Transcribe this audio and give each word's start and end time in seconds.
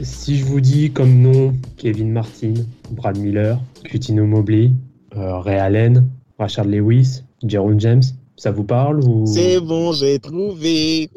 Si 0.00 0.38
je 0.38 0.44
vous 0.44 0.60
dis 0.60 0.90
comme 0.92 1.20
nom 1.20 1.54
Kevin 1.76 2.12
Martin, 2.12 2.54
Brad 2.90 3.18
Miller, 3.18 3.60
Cutino 3.84 4.24
Mobley, 4.24 4.70
euh, 5.16 5.38
Ray 5.38 5.58
Allen, 5.58 6.08
Rashard 6.38 6.66
Lewis, 6.66 7.22
Jerome 7.42 7.78
James, 7.78 8.02
ça 8.36 8.50
vous 8.50 8.64
parle 8.64 9.00
ou... 9.04 9.26
C'est 9.26 9.60
bon, 9.60 9.92
j'ai 9.92 10.18
trouvé. 10.18 11.10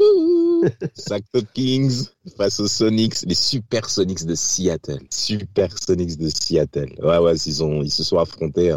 Sacto 0.93 1.39
Kings 1.53 2.07
face 2.37 2.59
aux 2.59 2.67
Sonics, 2.67 3.21
les 3.25 3.35
Super 3.35 3.89
Sonics 3.89 4.25
de 4.25 4.35
Seattle. 4.35 4.99
Super 5.09 5.69
Sonics 5.77 6.17
de 6.17 6.29
Seattle. 6.29 6.93
Ouais, 7.01 7.17
ouais, 7.19 7.35
ils, 7.35 7.91
se 7.91 8.03
sont 8.03 8.17
affrontés 8.17 8.75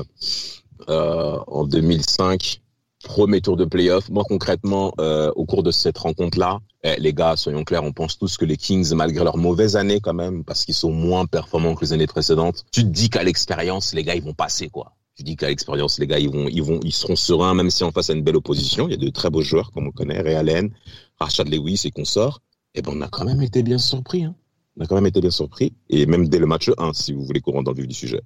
euh, 0.89 1.39
en 1.47 1.65
2005 1.65 2.61
premier 3.05 3.41
tour 3.41 3.57
de 3.57 3.65
playoff. 3.65 4.09
Moi, 4.11 4.25
concrètement, 4.27 4.93
euh, 5.01 5.31
au 5.37 5.45
cours 5.45 5.63
de 5.63 5.71
cette 5.71 5.99
rencontre-là, 5.99 6.61
eh, 6.85 6.97
les 6.99 7.13
gars, 7.13 7.37
soyons 7.37 7.65
clairs, 7.65 7.85
on 7.85 7.93
pense 7.93 8.19
tous 8.19 8.37
que 8.37 8.45
les 8.45 8.57
Kings, 8.57 8.93
malgré 8.95 9.25
leur 9.25 9.37
mauvaise 9.37 9.77
année 9.77 10.01
quand 10.01 10.15
même, 10.15 10.45
parce 10.45 10.65
qu'ils 10.65 10.75
sont 10.75 10.93
moins 10.93 11.27
performants 11.27 11.75
que 11.75 11.85
les 11.85 11.93
années 11.93 12.07
précédentes, 12.07 12.65
tu 12.73 12.83
te 12.83 12.89
dis 12.89 13.11
qu'à 13.11 13.23
l'expérience, 13.23 13.95
les 13.95 14.05
gars, 14.05 14.15
ils 14.15 14.23
vont 14.23 14.35
passer, 14.35 14.69
quoi. 14.69 14.93
Tu 15.17 15.25
dis 15.25 15.37
qu'à 15.37 15.49
l'expérience, 15.49 15.99
les 15.99 16.07
gars, 16.07 16.19
ils 16.19 16.31
vont, 16.31 16.49
ils 16.49 16.63
vont, 16.63 16.79
ils 16.85 16.93
seront 16.93 17.17
sereins, 17.17 17.55
même 17.55 17.71
si 17.71 17.83
en 17.83 17.91
face 17.91 18.11
à 18.11 18.13
une 18.13 18.23
belle 18.23 18.37
opposition. 18.37 18.87
Il 18.89 18.93
y 18.93 18.95
a 18.95 18.97
de 18.99 19.11
très 19.11 19.31
beaux 19.31 19.43
joueurs, 19.43 19.73
comme 19.73 19.89
on 19.89 19.91
connaît, 19.91 20.21
Ray 20.21 20.35
Allen, 20.35 20.71
Rashad 21.19 21.49
Lewis 21.49 21.83
et 21.85 21.91
consorts. 21.91 22.41
Eh 22.75 22.83
ben, 22.83 22.93
on 22.95 23.01
a 23.01 23.09
quand 23.09 23.25
même 23.25 23.43
été 23.43 23.63
bien 23.63 23.79
surpris, 23.79 24.25
hein. 24.25 24.35
On 24.77 24.85
a 24.85 24.87
quand 24.87 24.95
même 24.95 25.07
été 25.07 25.21
bien 25.21 25.33
surpris. 25.33 25.73
Et 25.91 26.07
même 26.07 26.29
dès 26.29 26.39
le 26.39 26.47
match 26.47 26.71
1, 26.79 26.93
si 26.93 27.13
vous 27.13 27.25
voulez 27.25 27.41
qu'on 27.41 27.51
rentre 27.53 27.65
dans 27.65 27.73
le 27.73 27.79
vif 27.79 27.89
du 27.89 27.95
sujet. 27.95 28.23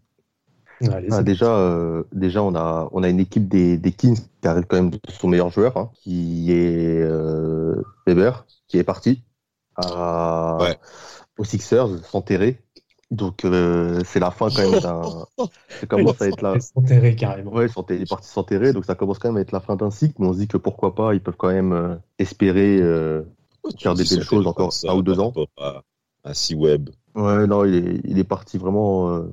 Ah, 1.11 1.23
déjà, 1.23 1.57
euh, 1.57 2.03
déjà 2.13 2.43
on, 2.43 2.55
a, 2.55 2.89
on 2.93 3.03
a 3.03 3.09
une 3.09 3.21
équipe 3.21 3.49
des, 3.49 3.79
des 3.79 3.93
Kings 3.93 4.19
qui 4.41 4.49
arrive 4.49 4.65
quand 4.67 4.77
même 4.77 4.91
de 4.91 4.99
son 5.09 5.29
meilleur 5.29 5.51
joueur, 5.51 5.77
hein, 5.77 5.91
qui 5.95 6.51
est 6.53 7.01
euh, 7.03 7.83
Weber, 8.07 8.47
qui 8.69 8.79
est 8.79 8.85
parti 8.85 9.23
à, 9.77 10.59
aux 11.39 11.45
Sixers, 11.45 12.05
s'enterrer. 12.05 12.59
Donc 13.11 13.45
euh, 13.45 14.01
c'est 14.07 14.21
la 14.21 14.31
fin 14.31 14.49
quand 14.49 14.71
même 14.71 14.81
d'un. 14.81 15.03
ça 15.69 15.87
commence 15.87 16.21
à 16.23 16.29
être 16.29 16.41
là. 16.41 16.59
S'enterrer 16.61 17.15
carrément. 17.15 17.53
Ouais, 17.53 17.67
il 17.91 18.03
est 18.03 18.09
parti 18.09 18.29
s'enterrer, 18.29 18.73
donc 18.73 18.87
ça 18.87 18.95
commence 18.95 19.19
quand 19.19 19.29
même 19.29 19.37
à 19.37 19.41
être 19.43 19.53
la 19.53 19.61
fin 19.61 19.77
d'un 19.77 19.91
cycle. 19.91 20.15
Mais 20.19 20.27
on 20.27 20.33
se 20.33 20.39
dit 20.39 20.49
que 20.49 20.57
pourquoi 20.57 20.95
pas, 20.95 21.13
ils 21.15 21.21
peuvent 21.21 21.37
quand 21.37 21.53
même 21.53 22.01
espérer 22.19 22.79
euh, 22.81 23.23
faire 23.79 23.95
des 23.95 24.05
belles 24.05 24.25
choses 24.25 24.47
encore 24.47 24.73
un 24.89 24.95
ou 24.95 25.03
deux 25.03 25.21
ans. 25.21 25.33
À, 25.59 25.83
à 26.25 26.35
C-Web. 26.35 26.89
Ouais, 27.15 27.47
non, 27.47 27.67
il 27.67 27.75
est, 27.75 28.01
il 28.05 28.19
est 28.19 28.25
parti 28.25 28.57
vraiment 28.57 29.25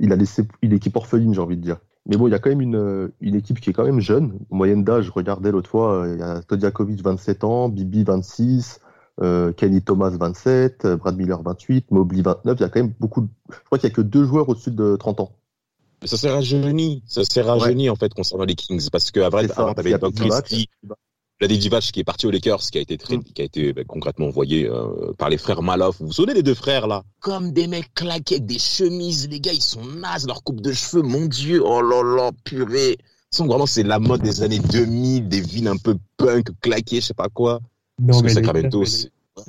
il 0.00 0.12
a 0.12 0.16
laissé 0.16 0.46
une 0.62 0.72
équipe 0.72 0.96
orpheline, 0.96 1.34
j'ai 1.34 1.40
envie 1.40 1.56
de 1.56 1.62
dire. 1.62 1.78
Mais 2.06 2.16
bon, 2.16 2.26
il 2.26 2.32
y 2.32 2.34
a 2.34 2.38
quand 2.38 2.50
même 2.50 2.60
une, 2.60 3.12
une 3.20 3.34
équipe 3.36 3.60
qui 3.60 3.70
est 3.70 3.72
quand 3.72 3.84
même 3.84 4.00
jeune. 4.00 4.38
Moyenne 4.50 4.82
d'âge, 4.82 5.04
je 5.04 5.12
regardais 5.12 5.52
l'autre 5.52 5.70
fois, 5.70 6.06
il 6.08 6.18
y 6.18 6.22
a 6.22 6.42
Todiakovic 6.42 7.02
27 7.02 7.44
ans, 7.44 7.68
Bibi 7.68 8.02
26, 8.02 8.80
euh, 9.20 9.52
Kenny 9.52 9.82
Thomas 9.82 10.10
27, 10.10 10.86
Brad 10.98 11.16
Miller 11.16 11.40
28, 11.42 11.90
Mobley 11.90 12.22
29. 12.22 12.58
Il 12.58 12.62
y 12.62 12.64
a 12.64 12.68
quand 12.68 12.80
même 12.80 12.92
beaucoup. 12.98 13.20
De... 13.20 13.28
Je 13.50 13.56
crois 13.66 13.78
qu'il 13.78 13.88
y 13.88 13.92
a 13.92 13.94
que 13.94 14.00
deux 14.00 14.24
joueurs 14.24 14.48
au-dessus 14.48 14.72
de 14.72 14.96
30 14.96 15.20
ans. 15.20 15.32
Ça 16.04 16.16
s'est 16.16 16.30
rajeuni, 16.30 17.04
ça 17.06 17.22
s'est 17.24 17.42
rajeuni 17.42 17.88
en 17.88 17.94
fait 17.94 18.12
concernant 18.12 18.44
les 18.44 18.56
Kings 18.56 18.88
parce 18.90 19.12
que 19.12 19.20
avant, 19.20 19.40
t'avais 19.74 19.96
Doug 19.98 20.14
Christie, 20.14 20.68
Vladiv 21.42 21.58
Divac 21.58 21.82
qui 21.82 21.98
est 21.98 22.04
parti 22.04 22.28
aux 22.28 22.30
Lakers, 22.30 22.60
qui 22.70 22.78
a 22.78 22.80
été 22.80 22.96
très, 22.96 23.16
mm. 23.16 23.24
qui 23.24 23.42
a 23.42 23.44
été 23.44 23.72
bah, 23.72 23.82
concrètement 23.84 24.28
envoyé 24.28 24.68
euh, 24.68 25.12
par 25.18 25.28
les 25.28 25.38
frères 25.38 25.60
Maloff. 25.60 25.96
Vous 25.98 26.06
vous 26.06 26.12
souvenez 26.12 26.34
des 26.34 26.44
deux 26.44 26.54
frères 26.54 26.86
là? 26.86 27.02
Comme 27.18 27.50
des 27.50 27.66
mecs 27.66 27.92
claqués 27.94 28.36
avec 28.36 28.46
des 28.46 28.60
chemises, 28.60 29.28
les 29.28 29.40
gars, 29.40 29.52
ils 29.52 29.60
sont 29.60 29.84
nazes, 29.84 30.28
leur 30.28 30.44
coupe 30.44 30.60
de 30.60 30.72
cheveux, 30.72 31.02
mon 31.02 31.26
dieu, 31.26 31.60
oh 31.64 31.82
là 31.82 32.04
là, 32.04 32.30
purée. 32.44 32.96
Sont 33.32 33.46
vraiment 33.46 33.66
c'est 33.66 33.82
la 33.82 33.98
mode 33.98 34.22
des 34.22 34.42
années 34.44 34.60
2000, 34.60 35.26
des 35.26 35.40
villes 35.40 35.66
un 35.66 35.78
peu 35.78 35.96
punk, 36.16 36.46
claquées, 36.60 37.00
je 37.00 37.06
sais 37.06 37.14
pas 37.14 37.28
quoi. 37.28 37.58
Non 37.98 38.22
mais 38.22 38.34
les, 38.34 38.42
gars, 38.42 38.52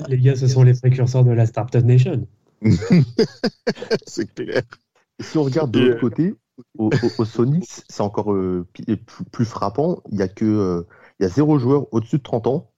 les, 0.07 0.17
gars, 0.17 0.35
ce 0.35 0.47
sont 0.47 0.63
les 0.63 0.73
précurseurs 0.73 1.23
de 1.23 1.31
la 1.31 1.45
Startup 1.45 1.83
Nation. 1.83 2.25
c'est 4.07 4.33
clair. 4.33 4.63
Si 5.19 5.37
on 5.37 5.43
regarde 5.43 5.69
de 5.69 5.79
l'autre 5.79 5.99
côté, 5.99 6.33
au, 6.79 6.89
au, 7.19 7.25
Sony, 7.25 7.63
c'est 7.87 8.01
encore 8.01 8.33
euh, 8.33 8.65
plus, 9.31 9.45
frappant. 9.45 10.01
Il 10.11 10.17
y 10.17 10.23
a 10.23 10.27
que 10.27 10.45
euh, 10.45 10.81
il 11.19 11.23
y 11.23 11.25
a 11.25 11.29
zéro 11.29 11.57
joueur 11.59 11.87
au-dessus 11.91 12.17
de 12.17 12.23
30 12.23 12.47
ans. 12.47 12.69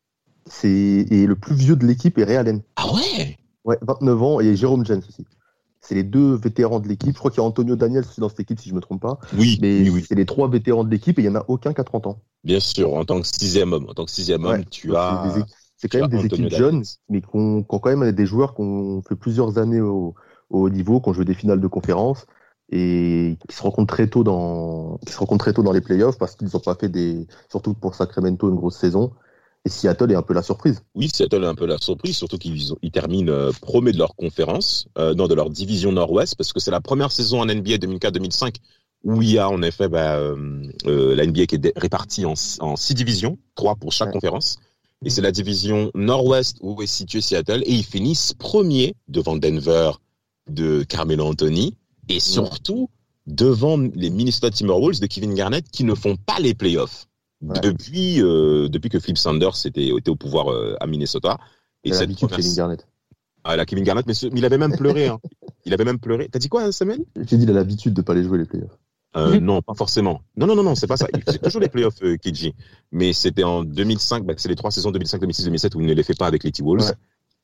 C'est 0.47 0.69
et 0.69 1.25
le 1.25 1.35
plus 1.35 1.56
vieux 1.56 1.75
de 1.75 1.85
l'équipe 1.85 2.18
est 2.18 2.23
Ray 2.23 2.38
Allen. 2.38 2.62
Ah 2.75 2.94
ouais? 2.94 3.38
Ouais, 3.63 3.78
29 3.81 4.23
ans 4.23 4.40
et 4.40 4.56
Jérôme 4.56 4.85
James 4.85 5.01
aussi. 5.07 5.25
C'est 5.81 5.96
les 5.96 6.03
deux 6.03 6.35
vétérans 6.35 6.79
de 6.79 6.88
l'équipe. 6.88 7.13
Je 7.13 7.19
crois 7.19 7.29
qu'il 7.29 7.41
y 7.41 7.44
a 7.44 7.47
Antonio 7.47 7.75
Daniel 7.75 8.03
aussi 8.03 8.19
dans 8.19 8.29
cette 8.29 8.40
équipe, 8.40 8.59
si 8.59 8.69
je 8.69 8.74
ne 8.74 8.78
me 8.78 8.81
trompe 8.81 9.01
pas. 9.01 9.19
Oui, 9.38 9.59
mais 9.62 9.88
oui, 9.90 10.03
c'est 10.07 10.16
les 10.16 10.25
trois 10.25 10.50
vétérans 10.50 10.84
de 10.84 10.90
l'équipe 10.90 11.19
et 11.19 11.22
il 11.22 11.29
n'y 11.29 11.35
en 11.35 11.40
a 11.40 11.45
aucun 11.47 11.74
qui 11.74 11.81
a 11.81 11.84
30 11.84 12.07
ans. 12.07 12.22
Bien 12.44 12.59
sûr, 12.59 12.94
en 12.94 13.06
tant 13.06 13.22
que 13.22 13.28
sixième 13.28 13.74
homme. 13.74 13.88
En 13.90 13.94
tant 13.94 14.06
que 14.06 14.12
sixième 14.12 14.45
homme, 14.45 14.66
tu 14.66 14.95
as. 14.95 15.35
C'est 15.78 15.90
quand 15.90 16.00
même 16.00 16.09
des 16.09 16.25
équipes 16.25 16.50
jeunes, 16.50 16.84
mais 17.09 17.22
qui 17.22 17.28
ont, 17.34 17.63
quand 17.63 17.85
même 17.85 18.12
des 18.12 18.25
joueurs 18.25 18.56
qui 18.56 18.62
ont 18.62 19.01
fait 19.01 19.16
plusieurs 19.16 19.57
années 19.57 19.81
au, 19.81 20.16
niveau, 20.51 21.01
qui 21.01 21.09
ont 21.09 21.13
joué 21.13 21.25
des 21.25 21.34
finales 21.34 21.59
de 21.59 21.68
conférence 21.68 22.25
et 22.71 23.37
qui 23.47 23.55
se 23.55 23.61
rencontrent 23.61 23.93
très 23.93 24.07
tôt 24.07 24.23
dans 24.23 24.97
qui 25.05 25.13
se 25.13 25.19
rencontrent 25.19 25.45
très 25.45 25.53
tôt 25.53 25.63
dans 25.63 25.71
les 25.71 25.81
playoffs 25.81 26.17
parce 26.17 26.35
qu'ils 26.35 26.49
n'ont 26.53 26.59
pas 26.59 26.75
fait 26.75 26.89
des 26.89 27.27
surtout 27.49 27.73
pour 27.73 27.95
Sacramento 27.95 28.49
une 28.49 28.55
grosse 28.55 28.77
saison 28.77 29.11
et 29.65 29.69
Seattle 29.69 30.11
est 30.11 30.15
un 30.15 30.21
peu 30.21 30.35
la 30.35 30.43
surprise. 30.43 30.83
Oui, 30.93 31.09
Seattle 31.11 31.43
est 31.43 31.47
un 31.47 31.55
peu 31.55 31.65
la 31.65 31.79
surprise, 31.79 32.15
surtout 32.15 32.37
qu'ils 32.37 32.73
ils 32.83 32.91
terminent 32.91 33.31
euh, 33.31 33.51
premier 33.61 33.91
de 33.91 33.97
leur 33.97 34.15
conférence, 34.15 34.87
euh, 34.99 35.15
non 35.15 35.27
de 35.27 35.33
leur 35.33 35.49
division 35.49 35.91
Nord-Ouest, 35.91 36.35
parce 36.35 36.53
que 36.53 36.59
c'est 36.59 36.69
la 36.69 36.81
première 36.81 37.11
saison 37.11 37.41
en 37.41 37.45
NBA 37.45 37.77
2004-2005 37.77 38.57
où 39.03 39.21
il 39.21 39.31
y 39.31 39.39
a 39.39 39.49
en 39.49 39.61
effet 39.61 39.87
bah, 39.87 40.17
euh, 40.17 40.35
la 40.85 41.25
NBA 41.25 41.45
qui 41.47 41.55
est 41.55 41.73
répartie 41.75 42.25
en, 42.25 42.33
en 42.59 42.75
six 42.75 42.93
divisions, 42.93 43.37
trois 43.55 43.75
pour 43.75 43.91
chaque 43.91 44.11
conférence. 44.11 44.57
Et 45.03 45.09
c'est 45.09 45.21
la 45.21 45.31
division 45.31 45.91
Nord-Ouest 45.93 46.57
où 46.61 46.81
est 46.81 46.87
situé 46.87 47.21
Seattle 47.21 47.61
et 47.65 47.73
ils 47.73 47.83
finissent 47.83 48.33
premier 48.33 48.95
devant 49.07 49.35
Denver 49.35 49.91
de 50.47 50.83
Carmelo 50.83 51.25
Anthony 51.25 51.75
et 52.09 52.19
surtout 52.19 52.89
devant 53.27 53.77
les 53.77 54.09
Minnesota 54.09 54.51
Timberwolves 54.51 54.99
de 54.99 55.07
Kevin 55.07 55.33
Garnett 55.33 55.69
qui 55.69 55.83
ne 55.83 55.95
font 55.95 56.16
pas 56.16 56.39
les 56.39 56.53
playoffs 56.53 57.07
depuis 57.41 58.21
euh, 58.21 58.69
depuis 58.69 58.89
que 58.89 58.99
Flip 58.99 59.17
Sanders 59.17 59.66
était, 59.66 59.88
était 59.88 60.09
au 60.09 60.15
pouvoir 60.15 60.51
euh, 60.51 60.75
à 60.79 60.88
Minnesota. 60.88 61.38
Et 61.83 61.94
cette 61.94 62.15
Kevin 62.15 62.55
Garnett. 62.55 62.88
Ah, 63.44 63.55
la 63.55 63.65
Kevin 63.65 63.83
Garnett, 63.83 64.07
mais, 64.07 64.13
il 64.15 64.44
avait 64.44 64.57
même 64.57 64.75
pleuré. 64.75 65.07
Hein. 65.07 65.19
Il 65.67 65.73
avait 65.73 65.83
même 65.83 65.97
pleuré. 65.97 66.29
T'as 66.31 66.38
dit 66.38 66.47
quoi, 66.47 66.71
Samuel? 66.71 66.99
J'ai 67.15 67.38
dit 67.38 67.44
il 67.44 67.49
a 67.49 67.53
l'habitude 67.53 67.95
de 67.95 68.03
pas 68.03 68.13
les 68.13 68.23
jouer 68.23 68.38
les 68.38 68.45
playoffs. 68.45 68.77
Euh, 69.17 69.39
non, 69.39 69.61
pas 69.61 69.73
forcément. 69.73 70.21
Non, 70.35 70.45
non, 70.45 70.55
non, 70.55 70.61
non, 70.61 70.75
c'est 70.75 70.88
pas 70.88 70.97
ça. 70.97 71.07
Il 71.15 71.23
faisait 71.23 71.39
toujours 71.39 71.61
les 71.61 71.69
playoffs, 71.69 72.01
euh, 72.03 72.17
Mais 72.91 73.13
c'était 73.13 73.44
en 73.44 73.63
2005, 73.63 74.25
bah, 74.25 74.33
c'est 74.38 74.49
les 74.49 74.55
trois 74.55 74.71
saisons 74.71 74.91
2005, 74.91 75.21
2006, 75.21 75.45
2007 75.45 75.75
où 75.75 75.81
il 75.81 75.88
ne 75.88 75.94
les 75.94 76.03
fait 76.03 76.17
pas 76.17 76.27
avec 76.27 76.44
les 76.44 76.51
T-Wolves. 76.51 76.94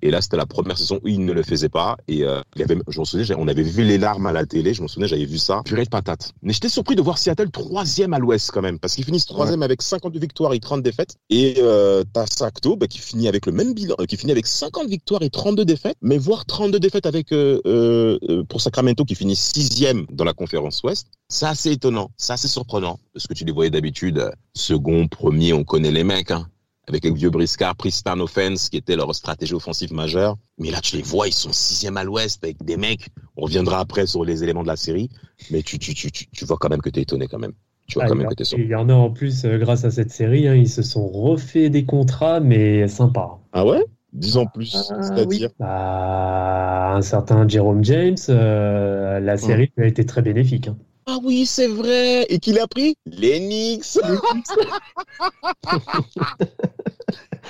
Et 0.01 0.11
là, 0.11 0.21
c'était 0.21 0.37
la 0.37 0.45
première 0.45 0.77
saison 0.77 0.99
où 1.03 1.07
il 1.07 1.23
ne 1.25 1.33
le 1.33 1.43
faisait 1.43 1.69
pas. 1.69 1.97
Et 2.07 2.23
euh, 2.23 2.41
il 2.55 2.63
avait, 2.63 2.77
je 2.87 2.99
me 2.99 3.05
souviens, 3.05 3.35
on 3.37 3.47
avait 3.47 3.63
vu 3.63 3.83
les 3.83 3.97
larmes 3.97 4.25
à 4.25 4.31
la 4.31 4.45
télé. 4.45 4.73
Je 4.73 4.81
me 4.81 4.87
souviens, 4.87 5.07
j'avais 5.07 5.25
vu 5.25 5.37
ça. 5.37 5.61
Purée 5.65 5.83
de 5.83 5.89
patate. 5.89 6.33
Mais 6.41 6.53
j'étais 6.53 6.69
surpris 6.69 6.95
de 6.95 7.01
voir 7.01 7.17
Seattle 7.17 7.51
troisième 7.51 8.13
à 8.13 8.19
l'ouest 8.19 8.51
quand 8.51 8.61
même. 8.61 8.79
Parce 8.79 8.95
qu'ils 8.95 9.05
finissent 9.05 9.25
troisième 9.25 9.63
avec 9.63 9.81
50 9.81 10.15
victoires 10.17 10.53
et 10.53 10.59
30 10.59 10.81
défaites. 10.81 11.15
Et 11.29 11.55
euh, 11.59 12.03
t'as 12.13 12.25
Sacto 12.25 12.75
bah, 12.75 12.87
qui 12.87 12.99
finit 12.99 13.27
avec 13.27 13.45
le 13.45 13.51
même 13.51 13.73
bilan, 13.73 13.95
euh, 13.99 14.05
qui 14.05 14.17
finit 14.17 14.31
avec 14.31 14.47
50 14.47 14.87
victoires 14.87 15.21
et 15.21 15.29
32 15.29 15.65
défaites. 15.65 15.97
Mais 16.01 16.17
voir 16.17 16.45
32 16.45 16.79
défaites 16.79 17.05
avec 17.05 17.31
euh, 17.31 17.61
euh, 17.65 18.43
pour 18.49 18.61
Sacramento 18.61 19.05
qui 19.05 19.15
finit 19.15 19.35
sixième 19.35 20.05
dans 20.11 20.23
la 20.25 20.33
conférence 20.33 20.81
ouest, 20.83 21.07
c'est 21.29 21.45
assez 21.45 21.71
étonnant. 21.71 22.11
C'est 22.17 22.33
assez 22.33 22.47
surprenant. 22.47 22.99
Parce 23.13 23.27
que 23.27 23.33
tu 23.33 23.45
les 23.45 23.51
voyais 23.51 23.71
d'habitude, 23.71 24.31
second, 24.53 25.07
premier, 25.07 25.53
on 25.53 25.63
connaît 25.63 25.91
les 25.91 26.03
mecs. 26.03 26.31
Hein 26.31 26.47
avec 26.91 27.05
les 27.05 27.11
vieux 27.11 27.29
briscards, 27.29 27.75
Pristan 27.75 28.19
Offense, 28.19 28.69
qui 28.69 28.77
était 28.77 28.95
leur 28.95 29.13
stratégie 29.15 29.53
offensive 29.53 29.93
majeure. 29.93 30.37
Mais 30.57 30.71
là, 30.71 30.79
tu 30.81 30.97
les 30.97 31.01
vois, 31.01 31.27
ils 31.27 31.33
sont 31.33 31.53
sixième 31.53 31.97
à 31.97 32.03
l'ouest 32.03 32.43
avec 32.43 32.63
des 32.63 32.77
mecs. 32.77 33.07
On 33.37 33.43
reviendra 33.43 33.79
après 33.79 34.05
sur 34.05 34.25
les 34.25 34.43
éléments 34.43 34.63
de 34.63 34.67
la 34.67 34.75
série. 34.75 35.09
Mais 35.51 35.63
tu, 35.63 35.79
tu, 35.79 35.93
tu, 35.93 36.11
tu 36.11 36.45
vois 36.45 36.57
quand 36.57 36.69
même 36.69 36.81
que 36.81 36.89
tu 36.89 36.99
es 36.99 37.03
étonné 37.03 37.27
quand 37.27 37.39
même. 37.39 37.53
Tu 37.87 37.95
vois 37.95 38.03
ah, 38.05 38.09
quand 38.09 38.15
même 38.15 38.27
que 38.27 38.43
es 38.43 38.61
Il 38.61 38.67
y 38.67 38.75
en 38.75 38.89
a 38.89 38.93
en 38.93 39.09
plus, 39.09 39.45
euh, 39.45 39.57
grâce 39.57 39.85
à 39.85 39.91
cette 39.91 40.11
série, 40.11 40.47
hein, 40.47 40.55
ils 40.55 40.69
se 40.69 40.81
sont 40.81 41.07
refait 41.07 41.69
des 41.69 41.85
contrats, 41.85 42.39
mais 42.39 42.87
sympa. 42.87 43.39
Ah 43.53 43.65
ouais? 43.65 43.83
Disons 44.13 44.45
plus, 44.45 44.91
ah, 44.91 45.01
c'est-à-dire? 45.01 45.49
bah, 45.59 46.93
Un 46.95 47.01
certain 47.01 47.47
Jerome 47.47 47.83
James, 47.83 48.17
euh, 48.29 49.19
la 49.21 49.37
série 49.37 49.71
a 49.77 49.85
été 49.85 50.05
très 50.05 50.21
bénéfique. 50.21 50.67
Hein. 50.67 50.77
Ah 51.13 51.19
oui, 51.23 51.45
c'est 51.45 51.67
vrai. 51.67 52.25
Et 52.29 52.39
qui 52.39 52.53
l'a 52.53 52.67
pris? 52.67 52.95
Les. 53.05 53.79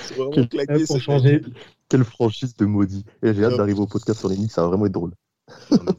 C'est 0.04 0.14
vraiment 0.16 0.46
claqué, 0.48 0.84
pour 0.84 1.00
changer. 1.00 1.42
Quelle 1.88 2.04
franchise 2.04 2.56
de 2.56 2.64
maudit. 2.64 3.04
Et 3.22 3.32
j'ai 3.34 3.44
hâte 3.44 3.56
d'arriver 3.56 3.78
au 3.80 3.86
podcast 3.86 4.18
sur 4.18 4.28
les 4.28 4.34
Knicks, 4.36 4.50
ça 4.50 4.62
va 4.62 4.68
vraiment 4.68 4.86
être 4.86 4.92
drôle. 4.92 5.12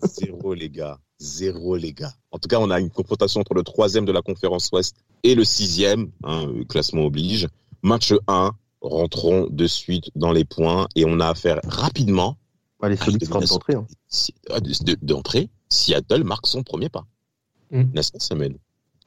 Zéro, 0.03 0.53
les 0.53 0.69
gars. 0.69 0.99
Zéro, 1.19 1.77
les 1.77 1.93
gars. 1.93 2.13
En 2.31 2.37
tout 2.39 2.49
cas, 2.49 2.59
on 2.59 2.69
a 2.69 2.79
une 2.81 2.89
confrontation 2.89 3.39
entre 3.39 3.53
le 3.53 3.63
troisième 3.63 4.03
de 4.05 4.11
la 4.11 4.21
conférence 4.21 4.69
Ouest 4.73 4.97
et 5.23 5.35
le 5.35 5.45
sixième. 5.45 6.11
Hein, 6.23 6.47
euh, 6.47 6.65
classement 6.65 7.03
oblige. 7.05 7.47
Match 7.81 8.13
1. 8.27 8.51
Rentrons 8.81 9.47
de 9.49 9.65
suite 9.67 10.09
dans 10.15 10.33
les 10.33 10.43
points 10.43 10.87
et 10.97 11.05
on 11.05 11.21
a 11.21 11.29
affaire 11.29 11.61
rapidement 11.63 12.35
Ah, 12.81 12.89
devine 12.89 13.17
d'entrée. 13.47 13.75
Hein. 13.75 13.87
de- 14.83 14.97
d'entrée. 15.01 15.49
Seattle 15.69 16.25
marque 16.25 16.47
son 16.47 16.63
premier 16.63 16.89
pas. 16.89 17.05
Mm. 17.73 17.83
N'est-ce 17.93 18.11
pas, 18.13 18.19
Samuel 18.19 18.55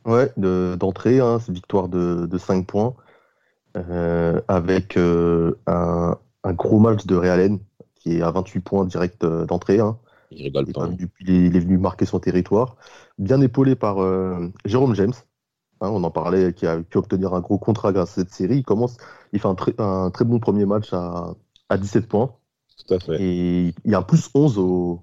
Ouais, 0.04 0.30
de- 0.36 0.76
d'entrée, 0.78 1.20
hein, 1.20 1.38
c'est 1.40 1.52
victoire 1.52 1.88
de, 1.88 2.26
de 2.26 2.38
5 2.38 2.66
points. 2.66 2.94
euh, 3.76 4.40
avec 4.48 4.96
euh, 4.96 5.54
un, 5.66 6.16
un 6.44 6.52
gros 6.54 6.80
match 6.80 7.06
de 7.06 7.14
Realen 7.16 7.58
qui 7.96 8.18
est 8.18 8.22
à 8.22 8.30
28 8.30 8.60
points 8.60 8.84
direct 8.86 9.24
euh, 9.24 9.46
d'entrée. 9.46 9.80
hein. 9.80 9.98
Il 10.30 10.42
rigole 10.44 10.64
Il, 10.66 10.70
est 10.70 10.72
pas. 10.72 10.80
quand 10.82 10.88
même 10.88 10.96
du- 10.96 11.10
il 11.20 11.30
est- 11.30 11.46
il 11.46 11.56
est 11.56 11.60
venu 11.60 11.78
marquer 11.78 12.06
son 12.06 12.18
territoire. 12.20 12.76
Bien 13.18 13.40
épaulé 13.40 13.76
par 13.76 14.00
euh, 14.02 14.48
Jérôme 14.64 14.94
James. 14.94 15.12
hein, 15.82 15.90
on 15.90 16.04
en 16.04 16.10
parlait, 16.10 16.54
qui 16.54 16.66
a 16.66 16.78
pu 16.82 16.98
obtenir 16.98 17.34
un 17.34 17.40
gros 17.40 17.58
contrat 17.58 17.92
grâce 17.92 18.12
à 18.12 18.22
cette 18.22 18.32
série. 18.32 18.58
Il 18.58 18.64
commence, 18.64 18.96
il 19.32 19.40
fait 19.40 19.48
un, 19.48 19.54
très- 19.54 19.74
un 19.78 20.10
très 20.10 20.24
bon 20.24 20.38
premier 20.40 20.64
match 20.66 20.92
à, 20.94 21.34
à 21.69 21.76
17 21.78 22.08
points. 22.08 22.34
Tout 22.86 22.94
à 22.94 23.00
fait. 23.00 23.20
Et 23.22 23.74
il 23.84 23.90
y 23.90 23.94
a 23.94 23.98
un 23.98 24.02
plus 24.02 24.30
11 24.34 24.58
au, 24.58 25.02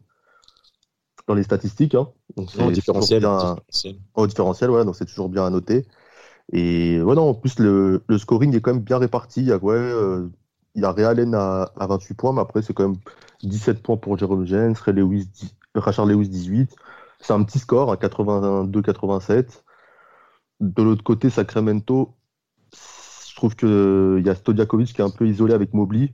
dans 1.27 1.33
les 1.35 1.43
statistiques. 1.43 1.95
hein. 1.95 2.09
Donc 2.35 2.49
différentiel. 2.71 3.19
différentiel. 3.19 3.95
au 4.15 4.27
différentiel, 4.27 4.71
ouais, 4.71 4.85
donc 4.85 4.95
c'est 4.95 5.05
toujours 5.05 5.29
bien 5.29 5.45
à 5.45 5.49
noter. 5.49 5.85
Et 6.51 7.01
ouais, 7.01 7.15
non, 7.15 7.29
en 7.29 7.33
plus, 7.33 7.59
le, 7.59 8.03
le 8.07 8.17
scoring 8.17 8.55
est 8.55 8.61
quand 8.61 8.73
même 8.73 8.83
bien 8.83 8.97
réparti. 8.97 9.41
Il 9.41 9.47
y 9.47 9.51
a, 9.51 9.57
ouais, 9.57 9.75
euh, 9.75 10.27
il 10.75 10.81
y 10.81 10.85
a 10.85 10.91
Ray 10.91 11.05
Allen 11.05 11.33
à, 11.35 11.71
à 11.77 11.87
28 11.87 12.13
points, 12.15 12.33
mais 12.33 12.41
après, 12.41 12.61
c'est 12.61 12.73
quand 12.73 12.87
même 12.89 12.97
17 13.43 13.81
points 13.81 13.97
pour 13.97 14.17
Jerome 14.17 14.45
Jens, 14.45 14.79
Ray 14.81 14.95
Lewis, 14.95 15.25
10 15.27 15.55
Rachard 15.75 16.05
Lewis 16.05 16.27
18. 16.29 16.75
C'est 17.19 17.33
un 17.33 17.43
petit 17.43 17.59
score, 17.59 17.91
à 17.91 17.95
82-87. 17.95 19.63
De 20.59 20.83
l'autre 20.83 21.03
côté, 21.03 21.29
Sacramento, 21.29 22.13
je 22.73 23.35
trouve 23.35 23.55
qu'il 23.55 24.23
y 24.25 24.29
a 24.29 24.35
Stodiakovic 24.35 24.93
qui 24.93 25.01
est 25.01 25.05
un 25.05 25.09
peu 25.09 25.27
isolé 25.27 25.53
avec 25.53 25.73
Mobley, 25.73 26.13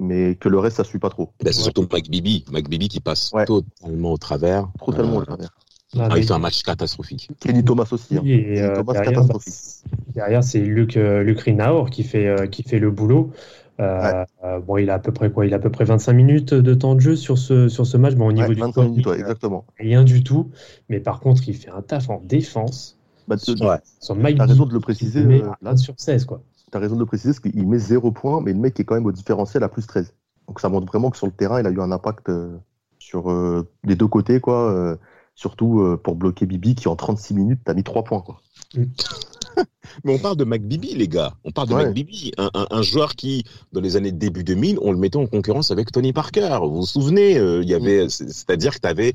mais 0.00 0.34
que 0.34 0.48
le 0.48 0.58
reste, 0.58 0.76
ça 0.76 0.84
suit 0.84 0.98
pas 0.98 1.08
trop. 1.10 1.30
Ben, 1.42 1.52
c'est 1.52 1.62
surtout 1.62 1.86
Mike 1.90 2.10
Bibi. 2.10 2.44
Mike 2.50 2.68
Bibi 2.68 2.88
qui 2.88 3.00
passe 3.00 3.30
Ouais. 3.32 3.44
totalement 3.46 4.12
au 4.12 4.18
travers. 4.18 4.68
Totalement 4.84 5.18
Euh, 5.18 5.20
au 5.22 5.24
travers. 5.24 5.50
Ah, 5.96 6.00
ah, 6.02 6.08
mais- 6.14 6.20
il 6.20 6.26
fait 6.26 6.32
un 6.34 6.38
match 6.38 6.62
catastrophique. 6.62 7.28
Kenny 7.40 7.64
Thomas 7.64 7.86
aussi. 7.92 8.16
hein. 8.16 8.22
Et, 8.24 8.42
Kenny 8.42 8.58
euh, 8.60 8.74
Thomas, 8.76 8.92
derrière, 8.94 9.12
catastrophique. 9.12 9.54
bah, 9.90 9.98
derrière, 10.14 10.44
c'est 10.44 10.60
Luc, 10.60 10.96
euh, 10.96 11.22
Luc 11.22 11.40
Rinauer 11.40 11.90
qui 11.90 12.02
fait, 12.02 12.26
euh, 12.26 12.46
qui 12.46 12.62
fait 12.62 12.78
le 12.78 12.90
boulot. 12.90 13.30
Euh, 13.78 14.24
euh, 14.44 14.58
bon, 14.60 14.78
il 14.78 14.88
a 14.90 14.94
à 14.94 14.98
peu 14.98 15.12
près 15.12 15.30
quoi? 15.30 15.46
Il 15.46 15.52
a 15.52 15.56
à 15.56 15.60
peu 15.60 15.70
près 15.70 15.84
25 15.84 16.12
minutes 16.14 16.54
de 16.54 16.74
temps 16.74 16.94
de 16.94 17.00
jeu 17.00 17.14
sur 17.14 17.36
ce, 17.38 17.68
sur 17.68 17.86
ce 17.86 17.96
match. 17.96 18.14
Bon, 18.14 18.26
au 18.28 18.32
niveau 18.32 18.48
Ouais, 18.48 18.54
du 18.54 18.60
25 18.60 18.72
scoring, 18.72 18.90
minutes, 18.92 19.06
ouais, 19.06 19.18
exactement. 19.20 19.64
rien 19.78 20.02
du 20.02 20.24
tout. 20.24 20.50
Mais 20.88 20.98
par 20.98 21.20
contre, 21.20 21.46
il 21.48 21.54
fait 21.54 21.68
un 21.70 21.82
taf 21.82 22.08
en 22.10 22.20
défense. 22.24 22.96
Bah, 23.28 23.36
tu- 23.36 23.52
Ouais. 23.62 23.76
Sur 24.00 24.16
Mike 24.16 24.38
T'as 24.38 24.46
raison 24.46 24.66
de 24.66 24.72
le 24.72 24.80
préciser, 24.80 25.22
met 25.24 25.42
euh, 25.42 25.46
là. 25.62 25.70
1 25.72 25.76
sur 25.76 25.94
16, 25.98 26.24
quoi. 26.24 26.42
Tu 26.72 26.76
as 26.76 26.80
raison 26.80 26.94
de 26.96 27.00
le 27.00 27.06
préciser, 27.06 27.30
parce 27.30 27.40
qu'il 27.40 27.66
met 27.68 27.78
0 27.78 28.10
points, 28.12 28.40
mais 28.40 28.52
le 28.52 28.58
mec 28.58 28.78
est 28.80 28.84
quand 28.84 28.94
même 28.96 29.06
au 29.06 29.12
différentiel 29.12 29.62
à 29.62 29.68
plus 29.68 29.86
13. 29.86 30.12
Donc 30.48 30.60
ça 30.60 30.68
montre 30.68 30.86
vraiment 30.86 31.10
que 31.10 31.16
sur 31.16 31.26
le 31.26 31.32
terrain, 31.32 31.60
il 31.60 31.66
a 31.66 31.70
eu 31.70 31.80
un 31.80 31.92
impact 31.92 32.28
euh, 32.28 32.56
sur 32.98 33.30
euh, 33.30 33.68
les 33.84 33.94
deux 33.96 34.06
côtés, 34.08 34.40
quoi. 34.40 34.70
euh, 34.72 34.96
surtout 35.34 35.80
euh, 35.80 35.96
pour 36.02 36.16
bloquer 36.16 36.46
Bibi, 36.46 36.74
qui 36.74 36.88
en 36.88 36.96
36 36.96 37.34
minutes, 37.34 37.60
t'as 37.64 37.74
mis 37.74 37.84
3 37.84 38.04
points, 38.04 38.20
quoi. 38.20 38.40
Mais 40.04 40.12
on 40.14 40.18
parle 40.18 40.36
de 40.36 40.44
McBibi, 40.44 40.94
les 40.94 41.08
gars. 41.08 41.34
On 41.44 41.50
parle 41.50 41.68
de 41.68 41.74
Ouais. 41.74 41.84
McBibi, 41.86 42.32
un, 42.36 42.50
un, 42.54 42.66
un 42.70 42.82
joueur 42.82 43.14
qui, 43.14 43.44
dans 43.72 43.80
les 43.80 43.96
années 43.96 44.12
début 44.12 44.44
2000, 44.44 44.78
on 44.82 44.92
le 44.92 44.98
mettait 44.98 45.16
en 45.16 45.26
concurrence 45.26 45.70
avec 45.70 45.92
Tony 45.92 46.12
Parker. 46.12 46.58
Vous 46.62 46.76
vous 46.76 46.86
souvenez, 46.86 47.38
euh, 47.38 47.62
il 47.62 47.68
y 47.68 47.74
avait, 47.74 48.08
c'est- 48.08 48.28
c'est-à-dire 48.28 48.74
que 48.74 48.80
tu 48.80 48.88
avais 48.88 49.14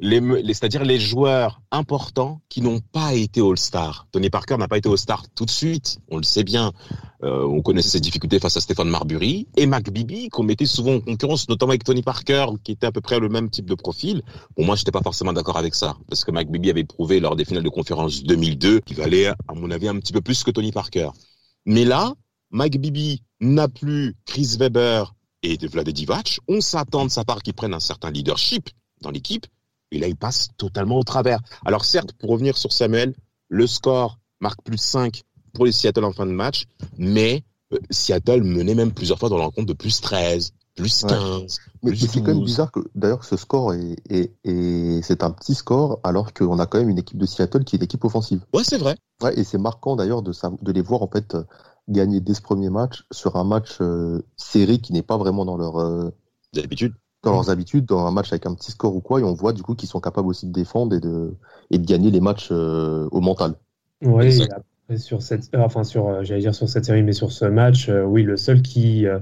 les, 0.00 0.20
les- 0.20 0.54
c'est-à-dire 0.54 0.84
les 0.84 1.00
joueurs 1.00 1.60
importants 1.72 2.40
qui 2.48 2.60
n'ont 2.60 2.80
pas 2.80 3.14
été 3.14 3.40
All-Star. 3.40 4.06
Tony 4.12 4.30
Parker 4.30 4.56
n'a 4.56 4.68
pas 4.68 4.78
été 4.78 4.88
All-Star 4.88 5.24
tout 5.34 5.44
de 5.44 5.50
suite, 5.50 5.98
on 6.10 6.16
le 6.18 6.22
sait 6.22 6.44
bien. 6.44 6.72
Euh, 7.24 7.44
on 7.44 7.62
connaissait 7.62 7.88
ses 7.90 8.00
difficultés 8.00 8.38
face 8.38 8.56
à 8.56 8.60
Stéphane 8.60 8.88
Marbury 8.88 9.48
et 9.56 9.66
McBibi 9.66 10.28
qu'on 10.28 10.44
mettait 10.44 10.66
souvent 10.66 10.94
en 10.94 11.00
concurrence, 11.00 11.48
notamment 11.48 11.70
avec 11.70 11.82
Tony 11.82 12.02
Parker, 12.02 12.46
qui 12.62 12.72
était 12.72 12.86
à 12.86 12.92
peu 12.92 13.00
près 13.00 13.18
le 13.18 13.28
même 13.28 13.50
type 13.50 13.66
de 13.66 13.74
profil. 13.74 14.22
Bon, 14.56 14.64
moi, 14.64 14.76
j'étais 14.76 14.92
pas 14.92 15.02
forcément 15.02 15.32
d'accord 15.32 15.56
avec 15.58 15.74
ça, 15.74 15.96
parce 16.08 16.24
que 16.24 16.30
McBibi 16.30 16.70
avait 16.70 16.84
prouvé 16.84 17.18
lors 17.18 17.34
des 17.34 17.44
finales 17.44 17.64
de 17.64 17.68
conférence 17.68 18.22
2002 18.22 18.80
qu'il 18.80 18.96
valait, 18.96 19.26
à 19.26 19.34
mon 19.54 19.70
avis, 19.72 19.88
un 19.88 19.98
petit 19.98 20.12
peu 20.12 20.20
plus 20.20 20.44
que 20.44 20.52
Tony 20.52 20.70
Parker. 20.70 21.10
Mais 21.66 21.84
là, 21.84 22.12
Mike 22.50 22.80
Bibi 22.80 23.22
n'a 23.40 23.66
plus 23.68 24.14
Chris 24.24 24.56
Weber 24.58 25.12
et 25.42 25.56
de 25.56 25.66
Vlade 25.68 25.88
Divac. 25.90 26.38
On 26.48 26.60
s'attend 26.60 27.04
de 27.04 27.10
sa 27.10 27.24
part 27.24 27.42
qu'il 27.42 27.52
prenne 27.54 27.74
un 27.74 27.80
certain 27.80 28.10
leadership 28.10 28.70
dans 29.02 29.10
l'équipe. 29.10 29.46
Et 29.90 29.98
là, 29.98 30.06
il 30.08 30.16
passe 30.16 30.48
totalement 30.56 30.96
au 30.98 31.02
travers. 31.04 31.40
Alors 31.64 31.84
certes, 31.84 32.12
pour 32.12 32.30
revenir 32.30 32.56
sur 32.56 32.72
Samuel, 32.72 33.14
le 33.48 33.66
score 33.66 34.18
marque 34.40 34.62
plus 34.62 34.78
5 34.78 35.22
pour 35.54 35.64
les 35.66 35.72
Seattle 35.72 36.04
en 36.04 36.12
fin 36.12 36.26
de 36.26 36.32
match, 36.32 36.66
mais 36.98 37.42
euh, 37.72 37.78
Seattle 37.90 38.42
menait 38.42 38.74
même 38.74 38.92
plusieurs 38.92 39.18
fois 39.18 39.28
dans 39.28 39.38
la 39.38 39.44
rencontre 39.44 39.66
de 39.66 39.72
plus 39.72 40.00
13, 40.00 40.52
plus 40.76 41.02
Ouais. 41.04 41.10
15, 41.10 41.58
Mais, 41.82 41.96
c'est 41.96 42.20
quand 42.20 42.28
même 42.28 42.38
12. 42.38 42.44
bizarre 42.44 42.70
que, 42.70 42.80
d'ailleurs, 42.94 43.24
ce 43.24 43.36
score 43.36 43.74
est, 43.74 43.96
est- 44.10 44.32
est- 44.44 45.02
c'est 45.02 45.22
un 45.24 45.30
petit 45.30 45.54
score, 45.54 46.00
alors 46.04 46.32
qu'on 46.34 46.58
a 46.58 46.66
quand 46.66 46.78
même 46.78 46.90
une 46.90 46.98
équipe 46.98 47.18
de 47.18 47.26
Seattle 47.26 47.64
qui 47.64 47.76
est 47.76 47.78
une 47.78 47.84
équipe 47.84 48.04
offensive. 48.04 48.44
Ouais, 48.52 48.62
c'est 48.64 48.78
vrai. 48.78 48.96
Ouais, 49.22 49.36
et 49.38 49.42
c'est 49.44 49.58
marquant 49.58 49.96
d'ailleurs 49.96 50.22
de, 50.22 50.32
les 50.70 50.82
voir 50.82 51.02
en 51.02 51.08
fait 51.08 51.36
gagner 51.88 52.20
dès 52.20 52.34
ce 52.34 52.42
premier 52.42 52.68
match 52.70 53.04
sur 53.10 53.36
un 53.36 53.44
match 53.44 53.78
euh, 53.80 54.22
serré 54.36 54.78
qui 54.78 54.92
n'est 54.92 55.02
pas 55.02 55.16
vraiment 55.16 55.44
dans 55.44 55.56
leur 55.56 55.78
euh, 55.80 56.10
D'habitude. 56.52 56.94
Dans 57.22 57.32
leurs 57.32 57.50
habitudes, 57.50 57.84
dans 57.86 58.06
un 58.06 58.10
match 58.12 58.32
avec 58.32 58.46
un 58.46 58.54
petit 58.54 58.72
score 58.72 58.94
ou 58.96 59.00
quoi, 59.00 59.20
et 59.20 59.24
on 59.24 59.34
voit 59.34 59.52
du 59.52 59.62
coup 59.62 59.74
qu'ils 59.74 59.88
sont 59.88 60.00
capables 60.00 60.28
aussi 60.28 60.46
de 60.46 60.52
défendre 60.52 60.94
et 60.96 61.00
de 61.00 61.36
et 61.70 61.78
de 61.78 61.86
gagner 61.86 62.10
les 62.10 62.20
matchs 62.20 62.48
euh, 62.52 63.08
au 63.12 63.20
mental. 63.20 63.54
Oui, 64.02 64.46
sur 64.96 65.22
cette, 65.22 65.54
euh, 65.54 65.58
enfin 65.60 65.84
sur, 65.84 66.08
euh, 66.08 66.22
j'allais 66.22 66.40
dire 66.40 66.54
sur 66.54 66.68
cette 66.68 66.84
série, 66.86 67.02
mais 67.02 67.12
sur 67.12 67.30
ce 67.32 67.44
match, 67.44 67.88
euh, 67.88 68.04
oui, 68.04 68.22
le 68.22 68.36
seul 68.36 68.62
qui, 68.62 69.06
euh, 69.06 69.18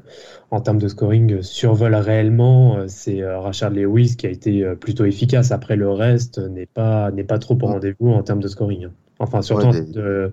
en 0.50 0.60
termes 0.60 0.78
de 0.78 0.86
scoring, 0.88 1.42
survole 1.42 1.94
réellement, 1.94 2.76
euh, 2.76 2.84
c'est 2.88 3.22
euh, 3.22 3.40
Rashard 3.40 3.70
Lewis 3.70 4.16
qui 4.16 4.26
a 4.26 4.30
été 4.30 4.62
euh, 4.64 4.76
plutôt 4.76 5.04
efficace. 5.04 5.50
Après, 5.52 5.76
le 5.76 5.90
reste 5.90 6.38
n'est 6.38 6.66
pas, 6.66 7.10
n'est 7.10 7.24
pas 7.24 7.38
trop 7.38 7.54
au 7.60 7.66
Mm. 7.66 7.66
rendez-vous 7.66 8.10
en 8.12 8.22
termes 8.22 8.40
de 8.40 8.48
scoring. 8.48 8.84
hein. 8.86 8.92
Enfin, 9.18 9.42
surtout 9.42 9.66
Ouais, 9.66 9.68
en, 9.68 9.72
termes 9.72 9.92
de, 9.92 10.32